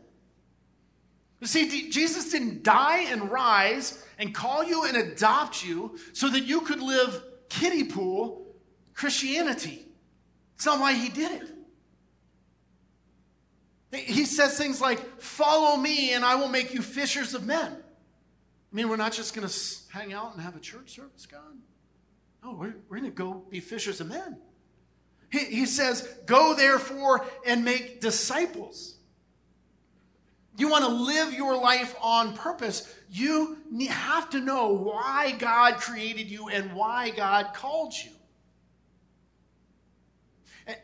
You 1.41 1.47
see, 1.47 1.91
Jesus 1.91 2.31
didn't 2.31 2.63
die 2.63 3.01
and 3.11 3.31
rise 3.31 4.03
and 4.19 4.35
call 4.35 4.65
you 4.65 4.85
and 4.85 4.97
adopt 4.97 5.65
you 5.65 5.99
so 6.15 6.31
that 6.31 6.45
you 6.45 6.63
could 6.63 6.81
live 6.81 7.23
kiddie 7.51 7.85
pool 7.85 8.46
Christianity. 8.97 9.87
It's 10.57 10.67
not 10.67 10.81
why 10.81 10.95
he 10.95 11.11
did 11.11 11.43
it. 11.43 11.53
He 14.01 14.25
says 14.25 14.59
things 14.59 14.81
like, 14.81 15.21
Follow 15.21 15.77
me 15.77 16.15
and 16.15 16.25
I 16.25 16.35
will 16.35 16.49
make 16.49 16.75
you 16.75 16.83
fishers 16.83 17.35
of 17.35 17.47
men. 17.47 17.73
I 17.73 18.75
mean, 18.75 18.89
we're 18.89 18.97
not 18.97 19.13
just 19.13 19.35
going 19.35 19.47
to 19.47 19.55
hang 19.91 20.13
out 20.13 20.33
and 20.33 20.43
have 20.43 20.57
a 20.57 20.61
church 20.61 20.97
service, 20.97 21.27
God. 21.27 21.41
No, 22.43 22.53
we're, 22.53 22.75
we're 22.89 22.99
going 22.99 23.11
to 23.11 23.17
go 23.17 23.45
be 23.49 23.61
fishers 23.61 24.01
of 24.01 24.09
men. 24.09 24.39
He, 25.31 25.39
he 25.45 25.67
says, 25.67 26.09
Go 26.25 26.55
therefore 26.55 27.25
and 27.47 27.65
make 27.65 28.01
disciples. 28.01 28.97
You 30.59 30.71
want 30.71 30.85
to 30.85 30.91
live 30.91 31.35
your 31.35 31.55
life 31.57 31.95
on 32.01 32.35
purpose. 32.35 32.93
You 33.11 33.59
have 33.91 34.31
to 34.31 34.41
know 34.41 34.69
why 34.69 35.33
God 35.39 35.77
created 35.77 36.31
you 36.31 36.49
and 36.49 36.73
why 36.73 37.11
God 37.11 37.53
called 37.53 37.93
you. 37.93 38.11
Eh, 40.67 40.75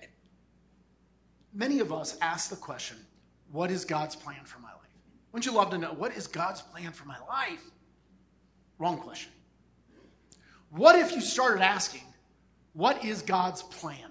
many 1.52 1.80
of 1.80 1.92
us 1.92 2.16
ask 2.20 2.50
the 2.50 2.56
question, 2.56 2.96
what 3.50 3.70
is 3.70 3.84
God's 3.84 4.16
plan 4.16 4.44
for 4.44 4.60
my 4.60 4.68
life? 4.68 4.78
Wouldn't 5.32 5.46
you 5.46 5.52
love 5.52 5.70
to 5.70 5.78
know 5.78 5.92
what 5.92 6.16
is 6.16 6.26
God's 6.26 6.62
plan 6.62 6.92
for 6.92 7.06
my 7.06 7.18
life? 7.28 7.62
Wrong 8.78 8.98
question. 8.98 9.32
What 10.70 10.98
if 10.98 11.12
you 11.12 11.20
started 11.20 11.62
asking, 11.62 12.02
what 12.72 13.04
is 13.04 13.22
God's 13.22 13.62
plan? 13.62 14.10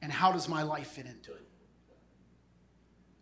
And 0.00 0.12
how 0.12 0.32
does 0.32 0.48
my 0.48 0.62
life 0.62 0.88
fit 0.88 1.06
into 1.06 1.32
it? 1.32 1.46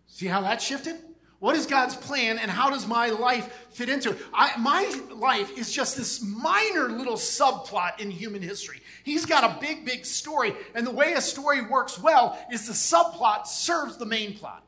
See 0.06 0.26
how 0.26 0.42
that 0.42 0.62
shifted? 0.62 0.96
What 1.44 1.56
is 1.56 1.66
God's 1.66 1.94
plan 1.94 2.38
and 2.38 2.50
how 2.50 2.70
does 2.70 2.86
my 2.86 3.10
life 3.10 3.68
fit 3.68 3.90
into 3.90 4.12
it? 4.12 4.18
I, 4.32 4.56
my 4.58 4.90
life 5.14 5.58
is 5.58 5.70
just 5.70 5.94
this 5.94 6.22
minor 6.22 6.88
little 6.88 7.16
subplot 7.16 8.00
in 8.00 8.10
human 8.10 8.40
history. 8.40 8.80
He's 9.04 9.26
got 9.26 9.44
a 9.44 9.60
big, 9.60 9.84
big 9.84 10.06
story. 10.06 10.54
And 10.74 10.86
the 10.86 10.90
way 10.90 11.12
a 11.12 11.20
story 11.20 11.60
works 11.60 11.98
well 11.98 12.38
is 12.50 12.66
the 12.66 12.72
subplot 12.72 13.46
serves 13.46 13.98
the 13.98 14.06
main 14.06 14.38
plot. 14.38 14.64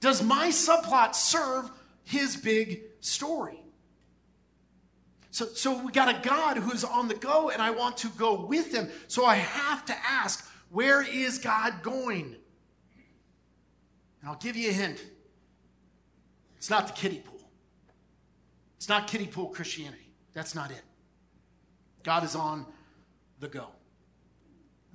Does 0.00 0.22
my 0.22 0.48
subplot 0.48 1.14
serve 1.14 1.70
his 2.02 2.34
big 2.34 2.84
story? 3.00 3.62
So, 5.32 5.44
so 5.48 5.82
we 5.82 5.92
got 5.92 6.08
a 6.08 6.26
God 6.26 6.56
who's 6.56 6.84
on 6.84 7.08
the 7.08 7.14
go, 7.14 7.50
and 7.50 7.60
I 7.60 7.72
want 7.72 7.98
to 7.98 8.08
go 8.16 8.46
with 8.46 8.72
him. 8.72 8.88
So 9.06 9.26
I 9.26 9.34
have 9.34 9.84
to 9.84 9.96
ask, 10.08 10.50
where 10.70 11.02
is 11.02 11.36
God 11.36 11.82
going? 11.82 12.36
And 14.22 14.30
I'll 14.30 14.36
give 14.36 14.56
you 14.56 14.70
a 14.70 14.72
hint. 14.72 15.04
It's 16.64 16.70
not 16.70 16.86
the 16.86 16.94
kiddie 16.94 17.18
pool. 17.18 17.46
It's 18.78 18.88
not 18.88 19.06
kiddie 19.06 19.26
pool 19.26 19.48
Christianity. 19.48 20.08
That's 20.32 20.54
not 20.54 20.70
it. 20.70 20.80
God 22.04 22.24
is 22.24 22.34
on 22.34 22.64
the 23.38 23.48
go. 23.48 23.66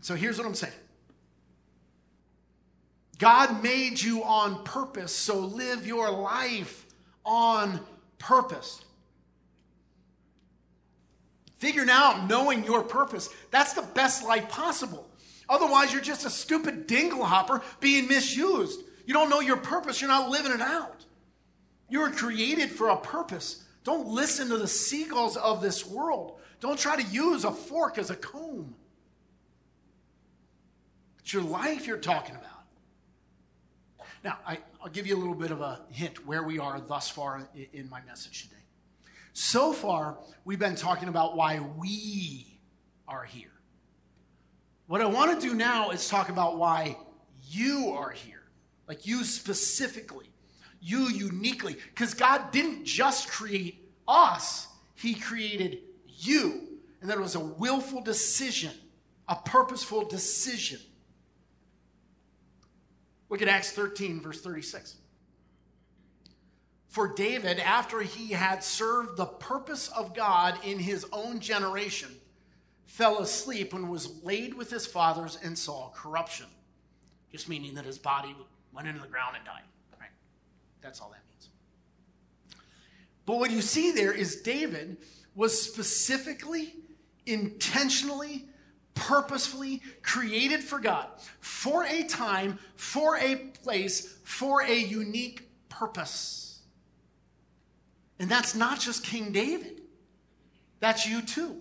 So 0.01 0.15
here's 0.15 0.39
what 0.39 0.47
I'm 0.47 0.55
saying 0.55 0.73
God 3.19 3.61
made 3.61 4.01
you 4.01 4.23
on 4.23 4.63
purpose, 4.63 5.15
so 5.15 5.37
live 5.37 5.85
your 5.85 6.09
life 6.09 6.87
on 7.23 7.79
purpose. 8.17 8.81
Figuring 11.59 11.91
out, 11.91 12.27
knowing 12.27 12.63
your 12.63 12.81
purpose, 12.81 13.29
that's 13.51 13.73
the 13.73 13.83
best 13.93 14.25
life 14.25 14.49
possible. 14.49 15.07
Otherwise, 15.47 15.93
you're 15.93 16.01
just 16.01 16.25
a 16.25 16.31
stupid 16.31 16.87
dingle 16.87 17.23
hopper 17.23 17.61
being 17.79 18.07
misused. 18.07 18.81
You 19.05 19.13
don't 19.13 19.29
know 19.29 19.39
your 19.39 19.57
purpose, 19.57 20.01
you're 20.01 20.07
not 20.07 20.31
living 20.31 20.51
it 20.51 20.61
out. 20.61 21.05
You 21.89 22.01
were 22.01 22.11
created 22.11 22.69
for 22.69 22.89
a 22.89 22.97
purpose. 22.97 23.63
Don't 23.83 24.07
listen 24.07 24.49
to 24.49 24.57
the 24.57 24.67
seagulls 24.67 25.37
of 25.37 25.61
this 25.61 25.85
world. 25.85 26.39
Don't 26.59 26.77
try 26.77 27.01
to 27.01 27.07
use 27.07 27.45
a 27.45 27.51
fork 27.51 27.97
as 27.97 28.09
a 28.09 28.15
comb. 28.15 28.75
It's 31.19 31.33
your 31.33 31.43
life 31.43 31.87
you're 31.87 31.97
talking 31.97 32.35
about. 32.35 32.45
Now, 34.23 34.37
I, 34.45 34.59
will 34.83 34.89
give 34.89 35.07
you 35.07 35.15
a 35.15 35.19
little 35.19 35.35
bit 35.35 35.51
of 35.51 35.61
a 35.61 35.81
hint 35.91 36.25
where 36.25 36.43
we 36.43 36.59
are 36.59 36.81
thus 36.81 37.09
far 37.09 37.47
in 37.73 37.89
my 37.89 38.01
message 38.01 38.43
today. 38.43 38.55
So 39.33 39.71
far, 39.71 40.17
we've 40.43 40.59
been 40.59 40.75
talking 40.75 41.07
about 41.07 41.37
why 41.37 41.59
we 41.77 42.59
are 43.07 43.23
here. 43.23 43.51
What 44.87 45.01
I 45.01 45.05
want 45.05 45.39
to 45.39 45.47
do 45.47 45.53
now 45.53 45.91
is 45.91 46.09
talk 46.09 46.29
about 46.29 46.57
why 46.57 46.97
you 47.47 47.93
are 47.95 48.09
here, 48.09 48.43
like 48.87 49.07
you 49.07 49.23
specifically, 49.23 50.28
you 50.81 51.09
uniquely, 51.09 51.75
because 51.89 52.13
God 52.13 52.51
didn't 52.51 52.85
just 52.85 53.29
create 53.29 53.89
us, 54.07 54.67
He 54.95 55.15
created 55.15 55.79
you. 56.07 56.67
And 57.01 57.09
that 57.09 57.19
was 57.19 57.35
a 57.35 57.39
willful 57.39 58.01
decision, 58.01 58.71
a 59.27 59.35
purposeful 59.35 60.05
decision. 60.05 60.79
Look 63.29 63.41
at 63.41 63.47
Acts 63.47 63.71
13, 63.71 64.21
verse 64.21 64.41
36. 64.41 64.95
For 66.87 67.07
David, 67.07 67.59
after 67.59 68.01
he 68.01 68.29
had 68.29 68.63
served 68.63 69.15
the 69.15 69.27
purpose 69.27 69.89
of 69.89 70.15
God 70.15 70.57
in 70.65 70.79
his 70.79 71.05
own 71.13 71.39
generation, 71.39 72.09
fell 72.85 73.19
asleep 73.19 73.73
and 73.73 73.89
was 73.89 74.23
laid 74.23 74.55
with 74.55 74.71
his 74.71 74.87
fathers 74.87 75.37
and 75.43 75.55
saw 75.55 75.91
corruption. 75.91 76.47
Just 77.31 77.47
meaning 77.47 77.75
that 77.75 77.85
his 77.85 77.99
body 77.99 78.35
went 78.73 78.87
into 78.87 78.99
the 78.99 79.07
ground 79.07 79.35
and 79.35 79.45
died. 79.45 79.61
That's 80.81 81.01
all 81.01 81.09
that 81.09 81.21
means. 81.29 81.49
But 83.25 83.37
what 83.37 83.51
you 83.51 83.61
see 83.61 83.91
there 83.91 84.11
is 84.11 84.41
David 84.41 84.97
was 85.35 85.61
specifically, 85.61 86.73
intentionally, 87.25 88.45
purposefully 88.95 89.81
created 90.01 90.61
for 90.61 90.79
God 90.79 91.07
for 91.39 91.85
a 91.85 92.03
time, 92.03 92.59
for 92.75 93.17
a 93.17 93.35
place, 93.63 94.17
for 94.23 94.61
a 94.63 94.75
unique 94.75 95.49
purpose. 95.69 96.59
And 98.19 98.29
that's 98.29 98.55
not 98.55 98.79
just 98.79 99.03
King 99.03 99.31
David, 99.31 99.81
that's 100.79 101.05
you 101.07 101.21
too. 101.21 101.57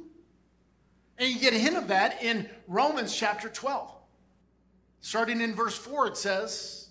And 1.18 1.28
you 1.28 1.38
get 1.38 1.52
a 1.52 1.59
hint 1.59 1.76
of 1.76 1.88
that 1.88 2.22
in 2.22 2.48
Romans 2.66 3.14
chapter 3.14 3.48
12. 3.48 3.92
Starting 5.00 5.40
in 5.40 5.54
verse 5.54 5.76
4, 5.76 6.09
it 6.09 6.16
says, 6.16 6.88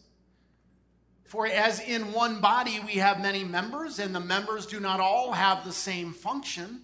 For 1.27 1.45
as 1.45 1.79
in 1.81 2.13
one 2.13 2.39
body 2.39 2.79
we 2.85 2.93
have 2.93 3.21
many 3.21 3.43
members, 3.43 3.99
and 3.99 4.15
the 4.15 4.19
members 4.19 4.65
do 4.65 4.79
not 4.79 4.99
all 4.99 5.33
have 5.33 5.63
the 5.63 5.73
same 5.73 6.13
function, 6.13 6.81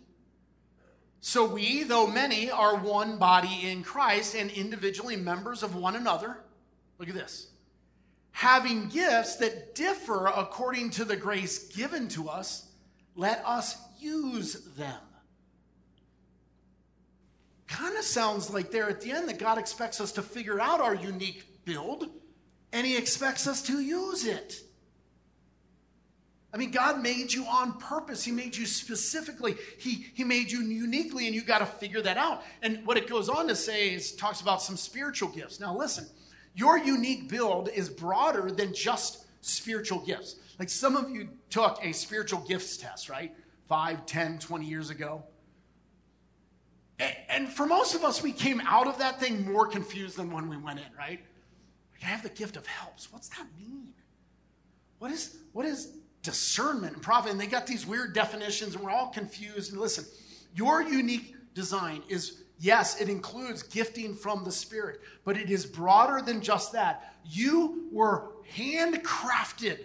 so 1.21 1.45
we, 1.45 1.84
though 1.84 2.08
many, 2.08 2.51
are 2.51 2.75
one 2.75 3.17
body 3.17 3.69
in 3.69 3.82
Christ 3.82 4.36
and 4.36 4.51
individually 4.51 5.15
members 5.15 5.63
of 5.63 5.73
one 5.73 5.95
another. 5.95 6.38
Look 6.99 7.08
at 7.08 7.15
this. 7.15 7.47
Having 8.32 8.89
gifts 8.89 9.38
that 9.38 9.73
differ 9.73 10.27
according 10.27 10.89
to 10.91 11.06
the 11.06 11.15
grace 11.15 11.69
given 11.69 12.10
to 12.10 12.27
us 12.27 12.67
let 13.15 13.43
us 13.45 13.77
use 13.99 14.53
them. 14.75 14.99
Kind 17.67 17.97
of 17.97 18.03
sounds 18.03 18.49
like 18.49 18.71
there 18.71 18.89
at 18.89 19.01
the 19.01 19.12
end 19.12 19.29
that 19.29 19.39
God 19.39 19.58
expects 19.58 20.01
us 20.01 20.12
to 20.13 20.21
figure 20.21 20.60
out 20.60 20.82
our 20.82 20.95
unique 20.95 21.63
build 21.65 22.10
and 22.74 22.86
He 22.86 22.98
expects 22.98 23.48
us 23.48 23.62
to 23.64 23.80
use 23.80 24.26
it. 24.26 24.60
I 26.54 26.58
mean, 26.58 26.70
God 26.70 27.02
made 27.02 27.34
you 27.34 27.46
on 27.46 27.80
purpose. 27.80 28.24
He 28.24 28.32
made 28.32 28.56
you 28.56 28.68
specifically. 28.68 29.56
He, 29.80 30.06
he 30.14 30.24
made 30.24 30.52
you 30.52 30.62
uniquely, 30.62 31.26
and 31.26 31.34
you 31.34 31.42
got 31.42 31.60
to 31.60 31.66
figure 31.66 32.02
that 32.04 32.18
out. 32.18 32.44
And 32.62 32.86
what 32.86 32.96
it 32.96 33.08
goes 33.08 33.28
on 33.28 33.48
to 33.48 33.56
say 33.56 33.92
is 33.92 34.12
talks 34.12 34.42
about 34.42 34.62
some 34.62 34.78
spiritual 34.78 35.30
gifts. 35.30 35.60
Now, 35.60 35.76
listen, 35.76 36.06
your 36.54 36.78
unique 36.78 37.28
build 37.28 37.70
is 37.70 37.90
broader 37.90 38.52
than 38.52 38.72
just 38.72 39.26
spiritual 39.42 40.00
gifts. 40.06 40.36
Like 40.60 40.70
some 40.70 40.96
of 40.96 41.10
you 41.10 41.30
took 41.50 41.80
a 41.82 41.92
spiritual 41.92 42.42
gifts 42.42 42.78
test, 42.78 43.10
right? 43.10 43.34
Five, 43.68 44.06
ten, 44.06 44.38
twenty 44.38 44.68
years 44.68 44.92
ago. 44.92 45.24
And 47.28 47.50
for 47.50 47.66
most 47.66 47.96
of 47.96 48.04
us, 48.04 48.22
we 48.22 48.32
came 48.32 48.62
out 48.62 48.86
of 48.86 49.00
that 49.00 49.20
thing 49.20 49.52
more 49.52 49.66
confused 49.66 50.18
than 50.18 50.32
when 50.32 50.48
we 50.48 50.58
went 50.58 50.80
in, 50.80 50.86
right? 50.96 51.20
I 52.04 52.08
have 52.08 52.24
the 52.24 52.30
gift 52.30 52.58
of 52.58 52.66
helps. 52.66 53.12
What's 53.12 53.30
that 53.30 53.46
mean? 53.58 53.94
What 55.00 55.12
is, 55.12 55.38
what 55.54 55.66
is 55.66 55.98
discernment 56.22 56.94
and 56.94 57.02
prophet? 57.02 57.32
And 57.32 57.39
they 57.39 57.48
got 57.48 57.68
these 57.68 57.86
weird 57.86 58.13
definitions, 58.13 58.76
and 58.76 58.84
we're 58.84 58.92
all 58.92 59.10
confused. 59.10 59.72
And 59.72 59.82
listen, 59.82 60.06
your 60.56 60.82
unique 60.82 61.36
design 61.54 62.04
is 62.10 62.44
yes, 62.60 63.02
it 63.02 63.10
includes 63.10 63.63
gifting 63.63 64.16
from 64.16 64.44
the 64.44 64.52
Spirit, 64.52 65.02
but 65.26 65.38
it 65.38 65.50
is 65.50 65.66
broader 65.66 66.22
than 66.22 66.42
just 66.42 66.72
that. 66.74 67.16
You 67.26 67.89
were 67.92 68.32
handcrafted 68.56 69.80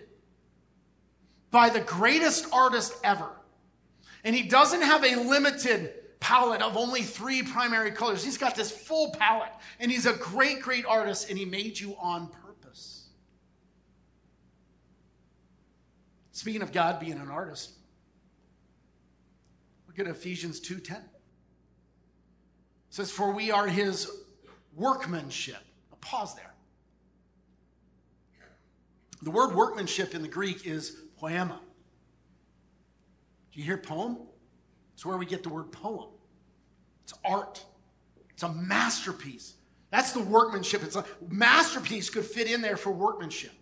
by 1.50 1.70
the 1.70 1.80
greatest 1.80 2.46
artist 2.52 2.94
ever. 3.02 3.30
And 4.24 4.34
he 4.34 4.42
doesn't 4.42 4.82
have 4.82 5.04
a 5.04 5.16
limited 5.16 5.94
palette 6.20 6.62
of 6.62 6.76
only 6.76 7.02
three 7.02 7.42
primary 7.42 7.90
colors. 7.90 8.24
He's 8.24 8.38
got 8.38 8.54
this 8.54 8.70
full 8.70 9.10
palette. 9.12 9.52
And 9.80 9.90
he's 9.90 10.06
a 10.06 10.14
great, 10.14 10.60
great 10.60 10.84
artist, 10.86 11.28
and 11.28 11.38
he 11.38 11.44
made 11.44 11.78
you 11.78 11.96
on 11.98 12.28
purpose. 12.28 13.08
Speaking 16.32 16.62
of 16.62 16.72
God 16.72 17.00
being 17.00 17.18
an 17.18 17.30
artist, 17.30 17.72
look 19.86 19.98
at 19.98 20.06
Ephesians 20.06 20.60
2:10. 20.60 20.92
It 20.92 21.02
says, 22.90 23.10
For 23.10 23.32
we 23.32 23.50
are 23.50 23.66
his 23.66 24.10
workmanship. 24.74 25.62
A 25.92 25.96
pause 25.96 26.34
there. 26.36 26.54
The 29.22 29.30
word 29.30 29.54
workmanship 29.54 30.14
in 30.14 30.22
the 30.22 30.28
Greek 30.28 30.64
is 30.64 30.96
poema. 31.16 31.60
Do 33.52 33.58
you 33.58 33.64
hear 33.64 33.76
poem? 33.76 34.27
It's 34.98 35.06
where 35.06 35.16
we 35.16 35.26
get 35.26 35.44
the 35.44 35.48
word 35.48 35.70
poem. 35.70 36.08
It's 37.04 37.14
art. 37.24 37.64
It's 38.30 38.42
a 38.42 38.48
masterpiece. 38.48 39.54
That's 39.92 40.10
the 40.10 40.24
workmanship. 40.24 40.82
It's 40.82 40.96
a 40.96 41.04
masterpiece 41.28 42.10
could 42.10 42.24
fit 42.24 42.50
in 42.50 42.62
there 42.62 42.76
for 42.76 42.90
workmanship. 42.90 43.52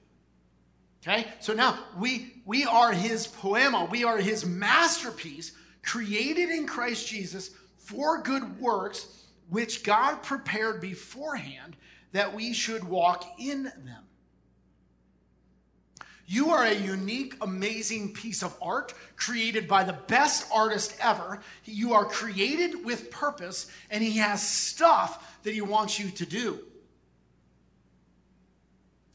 Okay? 1.02 1.26
So 1.40 1.52
now 1.52 1.78
we 1.98 2.40
we 2.46 2.64
are 2.64 2.90
his 2.90 3.26
poema. 3.26 3.86
We 3.90 4.02
are 4.02 4.16
his 4.16 4.46
masterpiece 4.46 5.52
created 5.82 6.48
in 6.48 6.66
Christ 6.66 7.06
Jesus 7.06 7.50
for 7.76 8.22
good 8.22 8.58
works 8.58 9.26
which 9.50 9.84
God 9.84 10.22
prepared 10.22 10.80
beforehand 10.80 11.76
that 12.12 12.32
we 12.32 12.54
should 12.54 12.82
walk 12.82 13.26
in 13.38 13.64
them. 13.64 14.05
You 16.26 16.50
are 16.50 16.64
a 16.64 16.74
unique, 16.74 17.36
amazing 17.40 18.12
piece 18.12 18.42
of 18.42 18.56
art 18.60 18.92
created 19.16 19.68
by 19.68 19.84
the 19.84 19.92
best 19.92 20.48
artist 20.52 20.96
ever. 21.00 21.40
You 21.64 21.94
are 21.94 22.04
created 22.04 22.84
with 22.84 23.10
purpose, 23.12 23.70
and 23.90 24.02
He 24.02 24.18
has 24.18 24.46
stuff 24.46 25.40
that 25.44 25.54
He 25.54 25.60
wants 25.60 26.00
you 26.00 26.10
to 26.10 26.26
do. 26.26 26.58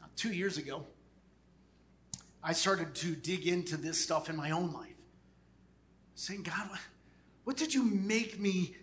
Now, 0.00 0.06
two 0.16 0.32
years 0.32 0.56
ago, 0.56 0.86
I 2.42 2.54
started 2.54 2.94
to 2.96 3.14
dig 3.14 3.46
into 3.46 3.76
this 3.76 4.02
stuff 4.02 4.30
in 4.30 4.36
my 4.36 4.50
own 4.50 4.72
life, 4.72 4.88
saying, 6.14 6.44
God, 6.44 6.68
what 7.44 7.58
did 7.58 7.74
you 7.74 7.84
make 7.84 8.40
me 8.40 8.74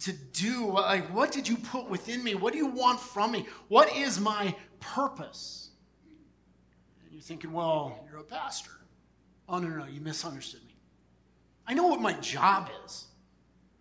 to 0.00 0.12
do? 0.12 0.72
Like, 0.72 1.14
what 1.14 1.30
did 1.30 1.46
you 1.46 1.56
put 1.56 1.88
within 1.88 2.24
me? 2.24 2.34
What 2.34 2.52
do 2.52 2.58
you 2.58 2.66
want 2.66 2.98
from 2.98 3.30
me? 3.30 3.46
What 3.68 3.94
is 3.94 4.18
my 4.18 4.54
purpose? 4.80 5.67
You're 7.18 7.24
thinking, 7.24 7.50
well, 7.50 8.06
you're 8.08 8.20
a 8.20 8.22
pastor. 8.22 8.70
Oh, 9.48 9.58
no, 9.58 9.66
no, 9.66 9.78
no, 9.78 9.86
you 9.86 10.00
misunderstood 10.00 10.64
me. 10.64 10.76
I 11.66 11.74
know 11.74 11.88
what 11.88 12.00
my 12.00 12.12
job 12.12 12.70
is. 12.84 13.06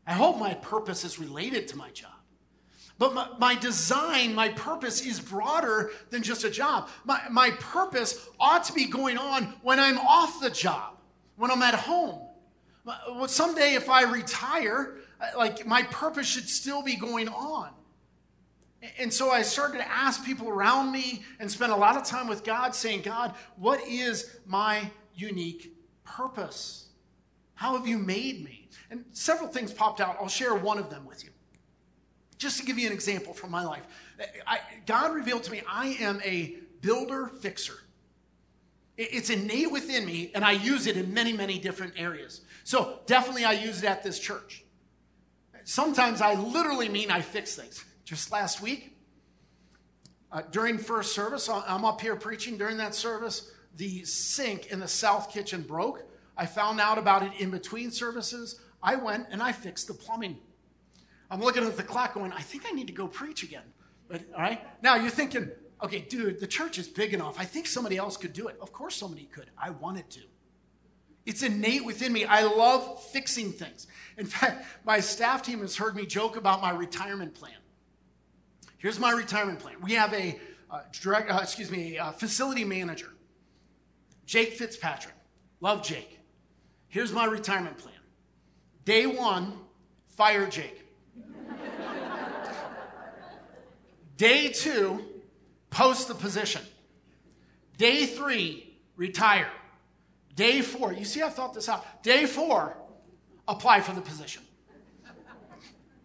I 0.07 0.13
hope 0.13 0.39
my 0.39 0.55
purpose 0.55 1.05
is 1.05 1.19
related 1.19 1.67
to 1.67 1.77
my 1.77 1.91
job. 1.91 2.15
But 2.97 3.13
my, 3.13 3.29
my, 3.37 3.53
design, 3.53 4.33
my 4.33 4.49
purpose 4.49 5.05
is 5.05 5.19
broader 5.19 5.91
than 6.09 6.23
just 6.23 6.45
a 6.45 6.49
job. 6.49 6.89
My, 7.05 7.21
my 7.29 7.51
purpose 7.51 8.27
ought 8.39 8.63
to 8.63 8.73
be 8.73 8.85
going 8.85 9.19
on 9.19 9.53
when 9.61 9.79
I'm 9.79 9.99
off 9.99 10.41
the 10.41 10.49
job, 10.49 10.97
when 11.35 11.51
I'm 11.51 11.61
at 11.61 11.75
home. 11.75 12.19
Someday, 13.27 13.75
if 13.75 13.87
I 13.87 14.01
retire, 14.01 14.95
like 15.37 15.63
my 15.63 15.83
purpose 15.83 16.25
should 16.25 16.49
still 16.49 16.81
be 16.81 16.95
going 16.95 17.29
on. 17.29 17.69
And 18.99 19.11
so 19.11 19.31
I 19.31 19.41
started 19.41 19.79
to 19.79 19.87
ask 19.87 20.23
people 20.23 20.49
around 20.49 20.91
me 20.91 21.23
and 21.39 21.49
spend 21.49 21.71
a 21.71 21.75
lot 21.75 21.97
of 21.97 22.03
time 22.03 22.27
with 22.27 22.43
God 22.43 22.75
saying, 22.75 23.01
God, 23.01 23.33
what 23.55 23.81
is 23.87 24.37
my 24.45 24.91
unique 25.15 25.73
purpose? 26.03 26.89
How 27.55 27.75
have 27.75 27.87
you 27.87 27.97
made 27.97 28.43
me? 28.43 28.69
And 28.91 29.03
several 29.11 29.49
things 29.49 29.73
popped 29.73 29.99
out. 29.99 30.17
I'll 30.21 30.27
share 30.27 30.53
one 30.53 30.77
of 30.77 30.89
them 30.89 31.05
with 31.05 31.23
you. 31.23 31.31
Just 32.37 32.59
to 32.59 32.65
give 32.65 32.77
you 32.77 32.85
an 32.85 32.93
example 32.93 33.33
from 33.33 33.49
my 33.49 33.63
life, 33.63 33.81
I, 34.45 34.59
God 34.85 35.13
revealed 35.15 35.43
to 35.43 35.51
me 35.51 35.63
I 35.67 35.97
am 35.99 36.21
a 36.23 36.57
builder 36.81 37.27
fixer. 37.27 37.73
It's 38.95 39.29
innate 39.29 39.71
within 39.71 40.05
me, 40.05 40.31
and 40.33 40.43
I 40.43 40.53
use 40.53 40.87
it 40.87 40.97
in 40.97 41.13
many, 41.13 41.31
many 41.31 41.59
different 41.59 41.93
areas. 41.97 42.41
So 42.63 42.99
definitely 43.05 43.45
I 43.45 43.53
use 43.53 43.83
it 43.83 43.85
at 43.85 44.03
this 44.03 44.19
church. 44.19 44.63
Sometimes 45.65 46.21
I 46.21 46.33
literally 46.35 46.89
mean 46.89 47.11
I 47.11 47.21
fix 47.21 47.55
things. 47.55 47.83
Just 48.07 48.31
last 48.31 48.61
week, 48.61 48.95
uh, 50.31 50.41
during 50.51 50.77
first 50.77 51.13
service, 51.13 51.49
I'm 51.49 51.83
up 51.83 51.99
here 51.99 52.15
preaching. 52.15 52.57
During 52.57 52.77
that 52.77 52.95
service, 52.95 53.51
the 53.75 54.05
sink 54.05 54.67
in 54.67 54.79
the 54.79 54.87
south 54.87 55.29
kitchen 55.29 55.61
broke. 55.61 56.03
I 56.37 56.45
found 56.45 56.79
out 56.79 56.97
about 56.97 57.23
it 57.23 57.33
in 57.37 57.51
between 57.51 57.91
services. 57.91 58.61
I 58.81 58.95
went 58.95 59.27
and 59.29 59.43
I 59.43 59.51
fixed 59.51 59.89
the 59.89 59.93
plumbing. 59.93 60.37
I'm 61.29 61.41
looking 61.41 61.65
at 61.65 61.75
the 61.75 61.83
clock 61.83 62.13
going, 62.13 62.31
I 62.31 62.39
think 62.39 62.63
I 62.65 62.71
need 62.71 62.87
to 62.87 62.93
go 62.93 63.09
preach 63.09 63.43
again. 63.43 63.65
But 64.07 64.21
all 64.33 64.41
right. 64.41 64.61
Now 64.81 64.95
you're 64.95 65.09
thinking, 65.11 65.51
okay, 65.83 65.99
dude, 65.99 66.39
the 66.39 66.47
church 66.47 66.79
is 66.79 66.87
big 66.87 67.13
enough. 67.13 67.37
I 67.37 67.43
think 67.43 67.67
somebody 67.67 67.97
else 67.97 68.15
could 68.15 68.31
do 68.31 68.47
it. 68.47 68.57
Of 68.61 68.71
course 68.71 68.95
somebody 68.95 69.25
could. 69.25 69.49
I 69.61 69.71
wanted 69.71 70.09
to. 70.11 70.21
It's 71.25 71.43
innate 71.43 71.83
within 71.83 72.13
me. 72.13 72.23
I 72.23 72.43
love 72.43 73.03
fixing 73.03 73.51
things. 73.51 73.87
In 74.17 74.27
fact, 74.27 74.65
my 74.85 75.01
staff 75.01 75.41
team 75.41 75.59
has 75.59 75.75
heard 75.75 75.93
me 75.93 76.05
joke 76.05 76.37
about 76.37 76.61
my 76.61 76.71
retirement 76.71 77.33
plan. 77.33 77.56
Here's 78.77 78.99
my 78.99 79.11
retirement 79.11 79.59
plan. 79.59 79.75
We 79.81 79.93
have 79.93 80.13
a 80.13 80.39
uh, 80.69 80.81
direct, 81.01 81.31
uh, 81.31 81.39
excuse 81.41 81.71
me, 81.71 81.99
facility 82.17 82.63
manager, 82.63 83.09
Jake 84.25 84.53
Fitzpatrick. 84.53 85.15
Love 85.61 85.83
Jake. 85.83 86.19
Here's 86.87 87.11
my 87.11 87.25
retirement 87.25 87.77
plan. 87.77 87.95
Day 88.85 89.05
one, 89.05 89.53
fire 90.07 90.47
Jake. 90.47 90.83
Day 94.17 94.49
two, 94.49 95.05
post 95.69 96.07
the 96.07 96.15
position. 96.15 96.61
Day 97.77 98.05
three, 98.05 98.77
retire. 98.95 99.51
Day 100.35 100.61
four, 100.61 100.91
you 100.93 101.05
see, 101.05 101.21
I 101.21 101.29
thought 101.29 101.53
this 101.53 101.69
out. 101.69 102.03
Day 102.03 102.25
four, 102.25 102.75
apply 103.47 103.81
for 103.81 103.93
the 103.93 104.01
position. 104.01 104.43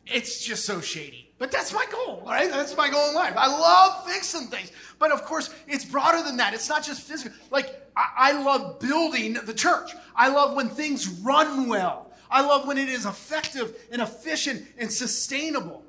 It's 0.06 0.44
just 0.44 0.66
so 0.66 0.80
shady. 0.80 1.31
But 1.42 1.50
that's 1.50 1.72
my 1.72 1.84
goal, 1.90 2.22
right? 2.24 2.48
That's 2.48 2.76
my 2.76 2.88
goal 2.88 3.08
in 3.08 3.16
life. 3.16 3.34
I 3.36 3.48
love 3.48 4.06
fixing 4.06 4.46
things. 4.46 4.70
But 5.00 5.10
of 5.10 5.24
course, 5.24 5.52
it's 5.66 5.84
broader 5.84 6.22
than 6.22 6.36
that. 6.36 6.54
It's 6.54 6.68
not 6.68 6.84
just 6.84 7.02
physical. 7.02 7.36
Like, 7.50 7.84
I, 7.96 8.10
I 8.16 8.42
love 8.44 8.78
building 8.78 9.32
the 9.32 9.52
church. 9.52 9.90
I 10.14 10.28
love 10.28 10.54
when 10.54 10.68
things 10.68 11.08
run 11.08 11.66
well. 11.66 12.12
I 12.30 12.42
love 12.42 12.68
when 12.68 12.78
it 12.78 12.88
is 12.88 13.06
effective 13.06 13.74
and 13.90 14.00
efficient 14.00 14.68
and 14.78 14.88
sustainable. 14.88 15.82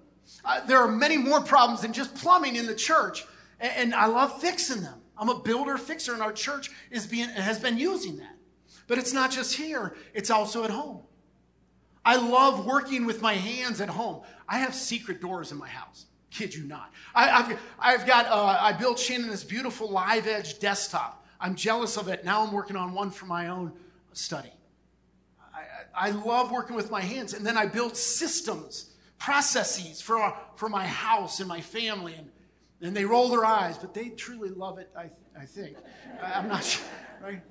Uh, 0.44 0.66
there 0.66 0.80
are 0.80 0.92
many 0.92 1.18
more 1.18 1.42
problems 1.42 1.82
than 1.82 1.94
just 1.94 2.16
plumbing 2.16 2.56
in 2.56 2.66
the 2.66 2.74
church, 2.74 3.24
and, 3.60 3.72
and 3.76 3.94
I 3.94 4.08
love 4.08 4.42
fixing 4.42 4.82
them. 4.82 5.00
I'm 5.20 5.30
a 5.30 5.38
builder 5.38 5.78
fixer, 5.78 6.14
and 6.14 6.24
our 6.24 6.34
church 6.34 6.72
is 6.90 7.06
being, 7.06 7.30
has 7.30 7.60
been 7.60 7.78
using 7.78 8.18
that. 8.18 8.36
But 8.88 8.98
it's 8.98 9.14
not 9.14 9.30
just 9.30 9.54
here, 9.54 9.96
it's 10.16 10.32
also 10.32 10.64
at 10.64 10.72
home. 10.72 11.04
I 12.06 12.18
love 12.18 12.66
working 12.66 13.06
with 13.06 13.22
my 13.22 13.34
hands 13.34 13.80
at 13.82 13.90
home. 13.90 14.22
I 14.48 14.60
have 14.60 14.76
secret 14.76 15.22
doors 15.22 15.52
in 15.52 15.58
my 15.58 15.68
house. 15.68 16.06
Kid 16.32 16.54
you 16.54 16.64
not. 16.64 16.92
I, 17.14 17.28
have 17.28 17.60
I've 17.80 18.08
got, 18.08 18.26
uh, 18.28 18.58
I 18.60 18.74
built 18.74 19.00
Shannon 19.00 19.30
this 19.30 19.44
beautiful 19.44 19.90
live 19.90 20.28
edge 20.28 20.60
desktop. 20.60 21.26
I'm 21.40 21.56
jealous 21.56 21.98
of 21.98 22.08
it. 22.08 22.26
Now 22.26 22.44
I'm 22.44 22.52
working 22.52 22.76
on 22.76 22.94
one 22.94 23.12
for 23.12 23.26
my 23.26 23.50
own 23.50 23.72
study. 24.14 24.52
I, 25.54 26.08
I 26.08 26.12
love 26.12 26.52
working 26.52 26.76
with 26.76 26.90
my 26.90 27.02
hands. 27.02 27.34
And 27.34 27.46
then 27.46 27.58
I 27.58 27.68
built 27.68 27.96
systems, 27.96 28.92
processes 29.20 30.02
for, 30.02 30.36
for 30.56 30.70
my 30.70 30.86
house 30.86 31.40
and 31.40 31.48
my 31.48 31.62
family. 31.62 32.16
And, 32.16 32.30
and 32.82 32.96
they 32.96 33.06
roll 33.06 33.30
their 33.30 33.46
eyes, 33.46 33.78
but 33.78 33.94
they 33.94 34.10
truly 34.10 34.50
love 34.50 34.80
it, 34.80 34.90
I, 34.98 35.10
I 35.40 35.46
think. 35.46 35.78
I'm 36.22 36.48
not 36.48 36.64
sure, 36.64 36.84
right? 37.22 37.42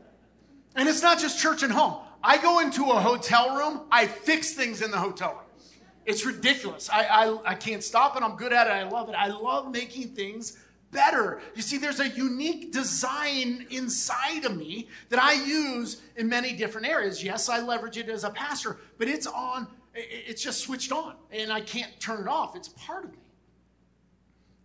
And 0.75 0.88
it's 0.88 1.03
not 1.03 1.19
just 1.19 1.38
church 1.38 1.62
and 1.62 1.73
home. 1.73 2.03
I 2.24 2.38
go 2.38 2.61
into 2.61 2.85
a 2.90 3.00
hotel 3.00 3.56
room, 3.56 3.82
I 3.90 4.06
fix 4.06 4.54
things 4.54 4.82
in 4.82 4.90
the 4.90 4.98
hotel 4.98 5.32
room. 5.32 5.70
It's 6.04 6.24
ridiculous. 6.26 6.90
I, 6.90 7.04
I, 7.04 7.52
I 7.52 7.54
can't 7.54 7.82
stop 7.82 8.16
it. 8.16 8.22
I'm 8.22 8.37
good 8.37 8.52
at 8.52 8.66
it. 8.66 8.70
I 8.70 8.88
love 8.88 9.08
it. 9.08 9.14
I 9.14 9.28
love 9.28 9.70
making 9.72 10.08
things 10.08 10.58
better. 10.90 11.40
You 11.54 11.62
see, 11.62 11.78
there's 11.78 12.00
a 12.00 12.08
unique 12.08 12.72
design 12.72 13.66
inside 13.70 14.44
of 14.44 14.56
me 14.56 14.88
that 15.08 15.20
I 15.20 15.32
use 15.32 16.02
in 16.16 16.28
many 16.28 16.52
different 16.52 16.87
areas. 16.87 17.22
Yes, 17.22 17.48
I 17.48 17.61
leverage 17.61 17.98
it 17.98 18.08
as 18.08 18.24
a 18.24 18.30
pastor, 18.30 18.78
but 18.98 19.08
it's 19.08 19.26
on, 19.26 19.68
it's 19.94 20.42
just 20.42 20.61
switched 20.61 20.92
on, 20.92 21.14
and 21.30 21.52
I 21.52 21.61
can't 21.61 21.98
turn 22.00 22.22
it 22.22 22.28
off. 22.28 22.56
It's 22.56 22.68
part 22.68 23.04
of 23.04 23.12
me. 23.12 23.18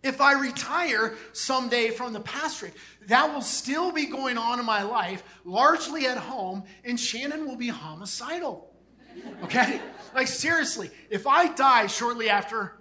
If 0.02 0.20
I 0.20 0.34
retire 0.34 1.16
someday 1.32 1.90
from 1.90 2.12
the 2.12 2.20
pastorate, 2.20 2.74
that 3.08 3.32
will 3.32 3.42
still 3.42 3.90
be 3.90 4.06
going 4.06 4.38
on 4.38 4.60
in 4.60 4.66
my 4.66 4.82
life, 4.82 5.24
largely 5.44 6.06
at 6.06 6.18
home, 6.18 6.64
and 6.84 6.98
Shannon 6.98 7.46
will 7.46 7.56
be 7.56 7.68
homicidal. 7.68 8.72
Okay? 9.44 9.80
Like, 10.14 10.28
seriously, 10.28 10.90
if 11.10 11.26
I 11.26 11.52
die 11.52 11.88
shortly 11.88 12.30
after 12.30 12.78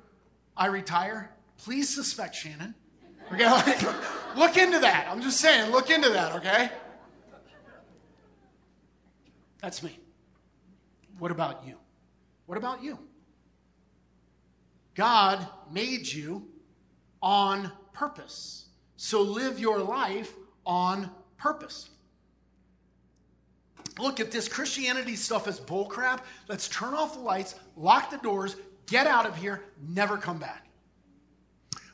I 0.55 0.67
retire, 0.67 1.31
please 1.57 1.89
suspect 1.93 2.35
Shannon. 2.35 2.75
Okay? 3.33 3.45
Like, 3.49 4.37
look 4.37 4.57
into 4.57 4.79
that. 4.79 5.07
I'm 5.09 5.21
just 5.21 5.39
saying, 5.39 5.71
look 5.71 5.89
into 5.89 6.09
that, 6.09 6.35
okay? 6.35 6.69
That's 9.61 9.81
me. 9.81 9.97
What 11.17 11.31
about 11.31 11.65
you? 11.65 11.77
What 12.45 12.57
about 12.57 12.83
you? 12.83 12.99
God 14.93 15.47
made 15.71 16.07
you 16.07 16.47
on 17.21 17.71
purpose. 17.93 18.65
So 18.95 19.21
live 19.21 19.59
your 19.59 19.79
life 19.79 20.33
on 20.65 21.09
purpose. 21.37 21.89
Look, 23.99 24.19
if 24.19 24.31
this 24.31 24.47
Christianity 24.47 25.15
stuff 25.15 25.47
is 25.47 25.59
bullcrap, 25.59 26.21
let's 26.47 26.67
turn 26.67 26.93
off 26.93 27.13
the 27.13 27.19
lights, 27.19 27.55
lock 27.75 28.11
the 28.11 28.17
doors, 28.17 28.55
get 28.85 29.07
out 29.07 29.25
of 29.25 29.35
here, 29.35 29.63
never 29.87 30.17
come 30.17 30.37
back. 30.37 30.67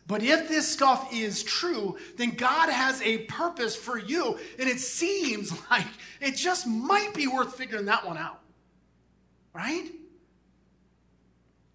But 0.05 0.21
if 0.21 0.49
this 0.49 0.67
stuff 0.67 1.13
is 1.13 1.43
true, 1.43 1.97
then 2.17 2.31
God 2.31 2.69
has 2.69 3.01
a 3.01 3.19
purpose 3.19 3.75
for 3.75 3.97
you. 3.97 4.37
And 4.59 4.69
it 4.69 4.79
seems 4.79 5.53
like 5.71 5.87
it 6.19 6.35
just 6.35 6.67
might 6.67 7.13
be 7.13 7.27
worth 7.27 7.55
figuring 7.55 7.85
that 7.85 8.05
one 8.05 8.17
out. 8.17 8.41
Right? 9.53 9.91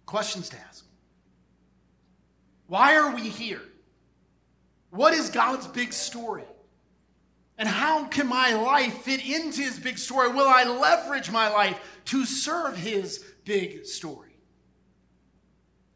Questions 0.05 0.49
to 0.49 0.57
ask. 0.59 0.85
Why 2.69 2.95
are 2.95 3.13
we 3.13 3.27
here? 3.27 3.61
What 4.91 5.13
is 5.13 5.29
God's 5.29 5.67
big 5.67 5.91
story? 5.91 6.45
And 7.57 7.67
how 7.67 8.05
can 8.05 8.27
my 8.27 8.53
life 8.53 8.93
fit 9.01 9.25
into 9.25 9.61
his 9.61 9.79
big 9.79 9.97
story? 9.97 10.29
Will 10.29 10.47
I 10.47 10.63
leverage 10.63 11.29
my 11.29 11.49
life 11.49 11.77
to 12.05 12.25
serve 12.25 12.77
his 12.77 13.25
big 13.43 13.85
story? 13.85 14.37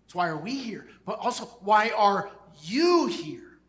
It's 0.06 0.16
why 0.16 0.28
are 0.28 0.38
we 0.38 0.56
here? 0.56 0.88
But 1.06 1.20
also, 1.20 1.46
why 1.62 1.92
are 1.96 2.32
you 2.64 3.06
here? 3.06 3.60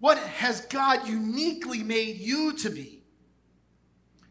What 0.00 0.18
has 0.18 0.62
God 0.62 1.08
uniquely 1.08 1.82
made 1.82 2.18
you 2.18 2.54
to 2.58 2.70
be? 2.70 3.04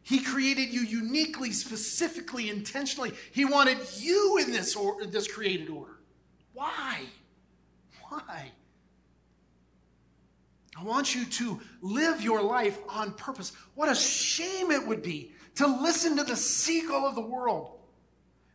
He 0.03 0.19
created 0.19 0.73
you 0.73 0.81
uniquely, 0.81 1.51
specifically, 1.53 2.49
intentionally. 2.49 3.13
He 3.31 3.45
wanted 3.45 3.77
you 3.97 4.37
in 4.41 4.51
this, 4.51 4.75
or, 4.75 5.05
this 5.05 5.31
created 5.31 5.69
order. 5.69 5.99
Why? 6.53 7.03
Why? 8.13 8.51
I 10.77 10.83
want 10.83 11.15
you 11.15 11.25
to 11.25 11.59
live 11.81 12.21
your 12.21 12.41
life 12.43 12.77
on 12.87 13.13
purpose. 13.13 13.53
What 13.73 13.89
a 13.89 13.95
shame 13.95 14.71
it 14.71 14.85
would 14.85 15.01
be 15.01 15.31
to 15.55 15.67
listen 15.67 16.17
to 16.17 16.23
the 16.23 16.35
seagull 16.35 17.07
of 17.07 17.15
the 17.15 17.21
world, 17.21 17.79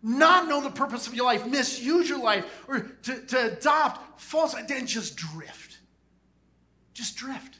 not 0.02 0.48
know 0.48 0.61
the 0.61 0.70
purpose 0.70 1.06
of 1.09 1.14
your 1.14 1.24
life, 1.24 1.44
misuse 1.46 2.09
your 2.09 2.20
life, 2.20 2.64
or 2.68 2.80
to, 2.80 3.20
to 3.26 3.52
adopt 3.52 4.20
false 4.20 4.54
identity 4.54 4.80
and 4.80 4.88
just 4.88 5.16
drift. 5.16 5.78
Just 6.94 7.16
drift. 7.16 7.59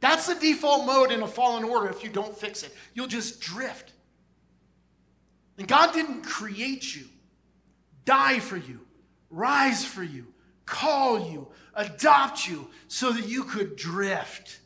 That's 0.00 0.26
the 0.26 0.34
default 0.34 0.86
mode 0.86 1.10
in 1.10 1.22
a 1.22 1.26
fallen 1.26 1.64
order 1.64 1.88
if 1.88 2.02
you 2.04 2.10
don't 2.10 2.36
fix 2.36 2.62
it. 2.62 2.74
You'll 2.94 3.06
just 3.06 3.40
drift. 3.40 3.92
And 5.58 5.68
God 5.68 5.92
didn't 5.92 6.22
create 6.22 6.94
you, 6.96 7.04
die 8.06 8.40
for 8.40 8.56
you, 8.56 8.80
rise 9.30 9.84
for 9.84 10.02
you, 10.02 10.26
call 10.70 11.30
you, 11.30 11.48
adopt 11.74 12.48
you 12.48 12.70
so 12.88 13.12
that 13.12 13.28
you 13.28 13.44
could 13.44 13.76
drift. 13.76 14.60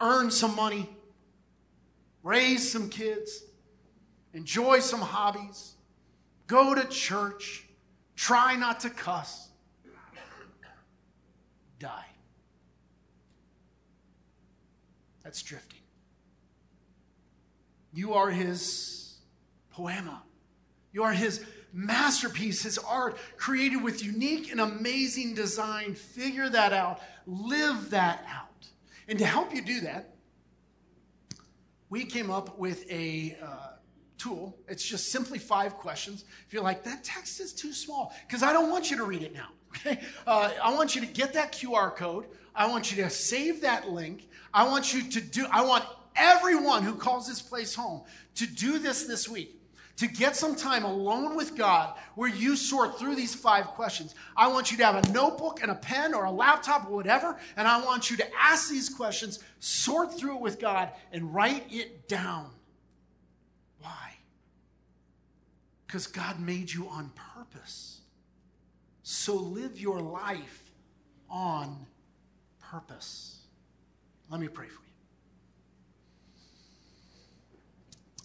Earn 0.00 0.30
some 0.30 0.56
money, 0.56 0.88
raise 2.22 2.70
some 2.70 2.88
kids, 2.88 3.44
enjoy 4.32 4.80
some 4.80 5.00
hobbies, 5.00 5.74
go 6.46 6.74
to 6.74 6.84
church, 6.88 7.66
try 8.16 8.56
not 8.56 8.80
to 8.80 8.90
cuss, 8.90 9.50
die. 11.78 12.06
That's 15.22 15.42
drifting. 15.42 15.80
You 17.92 18.14
are 18.14 18.30
his 18.30 19.18
poema. 19.70 20.22
You 20.92 21.02
are 21.02 21.12
his 21.12 21.44
masterpiece, 21.76 22.62
his 22.62 22.78
art, 22.78 23.18
created 23.36 23.82
with 23.82 24.02
unique 24.02 24.50
and 24.50 24.60
amazing 24.60 25.34
design. 25.34 25.94
Figure 25.94 26.48
that 26.48 26.72
out, 26.72 27.00
live 27.26 27.90
that 27.90 28.24
out. 28.28 28.66
And 29.08 29.18
to 29.18 29.26
help 29.26 29.54
you 29.54 29.62
do 29.62 29.80
that, 29.82 30.14
we 31.90 32.04
came 32.04 32.30
up 32.30 32.58
with 32.58 32.90
a 32.90 33.36
uh, 33.42 33.68
tool. 34.16 34.56
It's 34.66 34.84
just 34.84 35.12
simply 35.12 35.38
five 35.38 35.74
questions. 35.74 36.24
If 36.46 36.52
you're 36.52 36.62
like, 36.62 36.82
that 36.84 37.04
text 37.04 37.40
is 37.40 37.52
too 37.52 37.72
small, 37.72 38.12
because 38.26 38.42
I 38.42 38.52
don't 38.52 38.70
want 38.70 38.90
you 38.90 38.96
to 38.96 39.04
read 39.04 39.22
it 39.22 39.34
now. 39.34 39.48
Okay? 39.76 40.00
Uh, 40.26 40.52
I 40.62 40.72
want 40.72 40.94
you 40.94 41.02
to 41.02 41.06
get 41.06 41.34
that 41.34 41.52
QR 41.52 41.94
code. 41.94 42.24
I 42.54 42.66
want 42.66 42.90
you 42.90 43.04
to 43.04 43.10
save 43.10 43.60
that 43.60 43.90
link. 43.90 44.26
I 44.54 44.66
want 44.66 44.94
you 44.94 45.02
to 45.10 45.20
do, 45.20 45.46
I 45.52 45.66
want 45.66 45.84
everyone 46.16 46.82
who 46.82 46.94
calls 46.94 47.28
this 47.28 47.42
place 47.42 47.74
home 47.74 48.00
to 48.36 48.46
do 48.46 48.78
this 48.78 49.04
this 49.04 49.28
week 49.28 49.60
to 49.96 50.06
get 50.06 50.36
some 50.36 50.54
time 50.54 50.84
alone 50.84 51.36
with 51.36 51.56
God 51.56 51.96
where 52.14 52.28
you 52.28 52.54
sort 52.54 52.98
through 52.98 53.16
these 53.16 53.34
five 53.34 53.66
questions. 53.68 54.14
I 54.36 54.48
want 54.48 54.70
you 54.70 54.76
to 54.78 54.84
have 54.84 55.08
a 55.08 55.12
notebook 55.12 55.60
and 55.62 55.70
a 55.70 55.74
pen 55.74 56.14
or 56.14 56.24
a 56.24 56.30
laptop 56.30 56.86
or 56.88 56.94
whatever, 56.94 57.36
and 57.56 57.66
I 57.66 57.82
want 57.82 58.10
you 58.10 58.16
to 58.18 58.26
ask 58.38 58.70
these 58.70 58.88
questions, 58.88 59.42
sort 59.58 60.18
through 60.18 60.36
it 60.36 60.40
with 60.40 60.60
God, 60.60 60.90
and 61.12 61.34
write 61.34 61.64
it 61.70 62.08
down. 62.08 62.50
Why? 63.80 64.14
Because 65.86 66.06
God 66.06 66.40
made 66.40 66.70
you 66.70 66.88
on 66.88 67.10
purpose. 67.34 68.00
So 69.02 69.34
live 69.36 69.80
your 69.80 70.00
life 70.00 70.70
on 71.30 71.86
purpose. 72.60 73.38
Let 74.30 74.40
me 74.40 74.48
pray 74.48 74.66
for 74.66 74.72
you. 74.72 74.88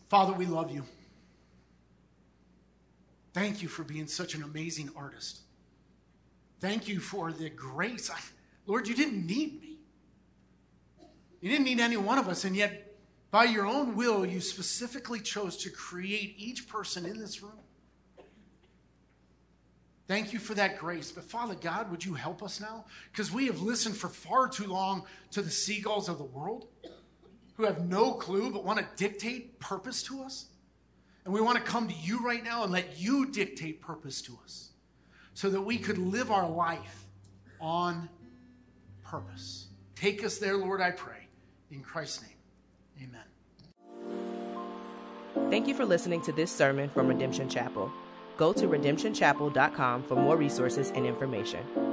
Father, 0.09 0.33
we 0.33 0.45
love 0.45 0.71
you. 0.71 0.83
Thank 3.33 3.61
you 3.61 3.67
for 3.67 3.83
being 3.83 4.07
such 4.07 4.35
an 4.35 4.43
amazing 4.43 4.89
artist. 4.95 5.41
Thank 6.59 6.87
you 6.87 6.99
for 6.99 7.31
the 7.31 7.49
grace. 7.49 8.09
I, 8.09 8.19
Lord, 8.65 8.87
you 8.87 8.95
didn't 8.95 9.25
need 9.25 9.59
me. 9.61 9.77
You 11.39 11.49
didn't 11.49 11.65
need 11.65 11.79
any 11.79 11.97
one 11.97 12.19
of 12.19 12.27
us, 12.27 12.43
and 12.45 12.55
yet, 12.55 12.95
by 13.31 13.45
your 13.45 13.65
own 13.65 13.95
will, 13.95 14.25
you 14.25 14.41
specifically 14.41 15.19
chose 15.19 15.57
to 15.57 15.69
create 15.69 16.35
each 16.37 16.67
person 16.67 17.05
in 17.05 17.19
this 17.19 17.41
room. 17.41 17.53
Thank 20.07 20.33
you 20.33 20.39
for 20.39 20.53
that 20.55 20.77
grace. 20.77 21.09
But 21.09 21.23
Father 21.23 21.55
God, 21.55 21.89
would 21.89 22.03
you 22.03 22.13
help 22.13 22.43
us 22.43 22.59
now? 22.59 22.83
Because 23.11 23.31
we 23.31 23.45
have 23.45 23.61
listened 23.61 23.95
for 23.95 24.09
far 24.09 24.49
too 24.49 24.67
long 24.67 25.05
to 25.31 25.41
the 25.41 25.49
seagulls 25.49 26.09
of 26.09 26.17
the 26.17 26.25
world 26.25 26.67
who 27.55 27.63
have 27.63 27.87
no 27.87 28.11
clue 28.13 28.51
but 28.51 28.65
want 28.65 28.77
to 28.77 28.85
dictate 28.97 29.57
purpose 29.59 30.03
to 30.03 30.21
us. 30.21 30.47
And 31.25 31.33
we 31.33 31.41
want 31.41 31.57
to 31.57 31.63
come 31.63 31.87
to 31.87 31.93
you 31.93 32.25
right 32.25 32.43
now 32.43 32.63
and 32.63 32.71
let 32.71 32.99
you 32.99 33.27
dictate 33.27 33.81
purpose 33.81 34.21
to 34.23 34.37
us 34.43 34.69
so 35.33 35.49
that 35.49 35.61
we 35.61 35.77
could 35.77 35.97
live 35.97 36.31
our 36.31 36.49
life 36.49 37.05
on 37.59 38.09
purpose. 39.03 39.67
Take 39.95 40.23
us 40.23 40.37
there, 40.39 40.57
Lord, 40.57 40.81
I 40.81 40.91
pray. 40.91 41.27
In 41.69 41.81
Christ's 41.81 42.23
name, 42.23 43.09
amen. 43.09 43.21
Thank 45.49 45.67
you 45.67 45.73
for 45.73 45.85
listening 45.85 46.21
to 46.23 46.31
this 46.31 46.51
sermon 46.51 46.89
from 46.89 47.07
Redemption 47.07 47.49
Chapel. 47.49 47.91
Go 48.37 48.51
to 48.53 48.67
redemptionchapel.com 48.67 50.03
for 50.03 50.15
more 50.15 50.35
resources 50.35 50.91
and 50.95 51.05
information. 51.05 51.90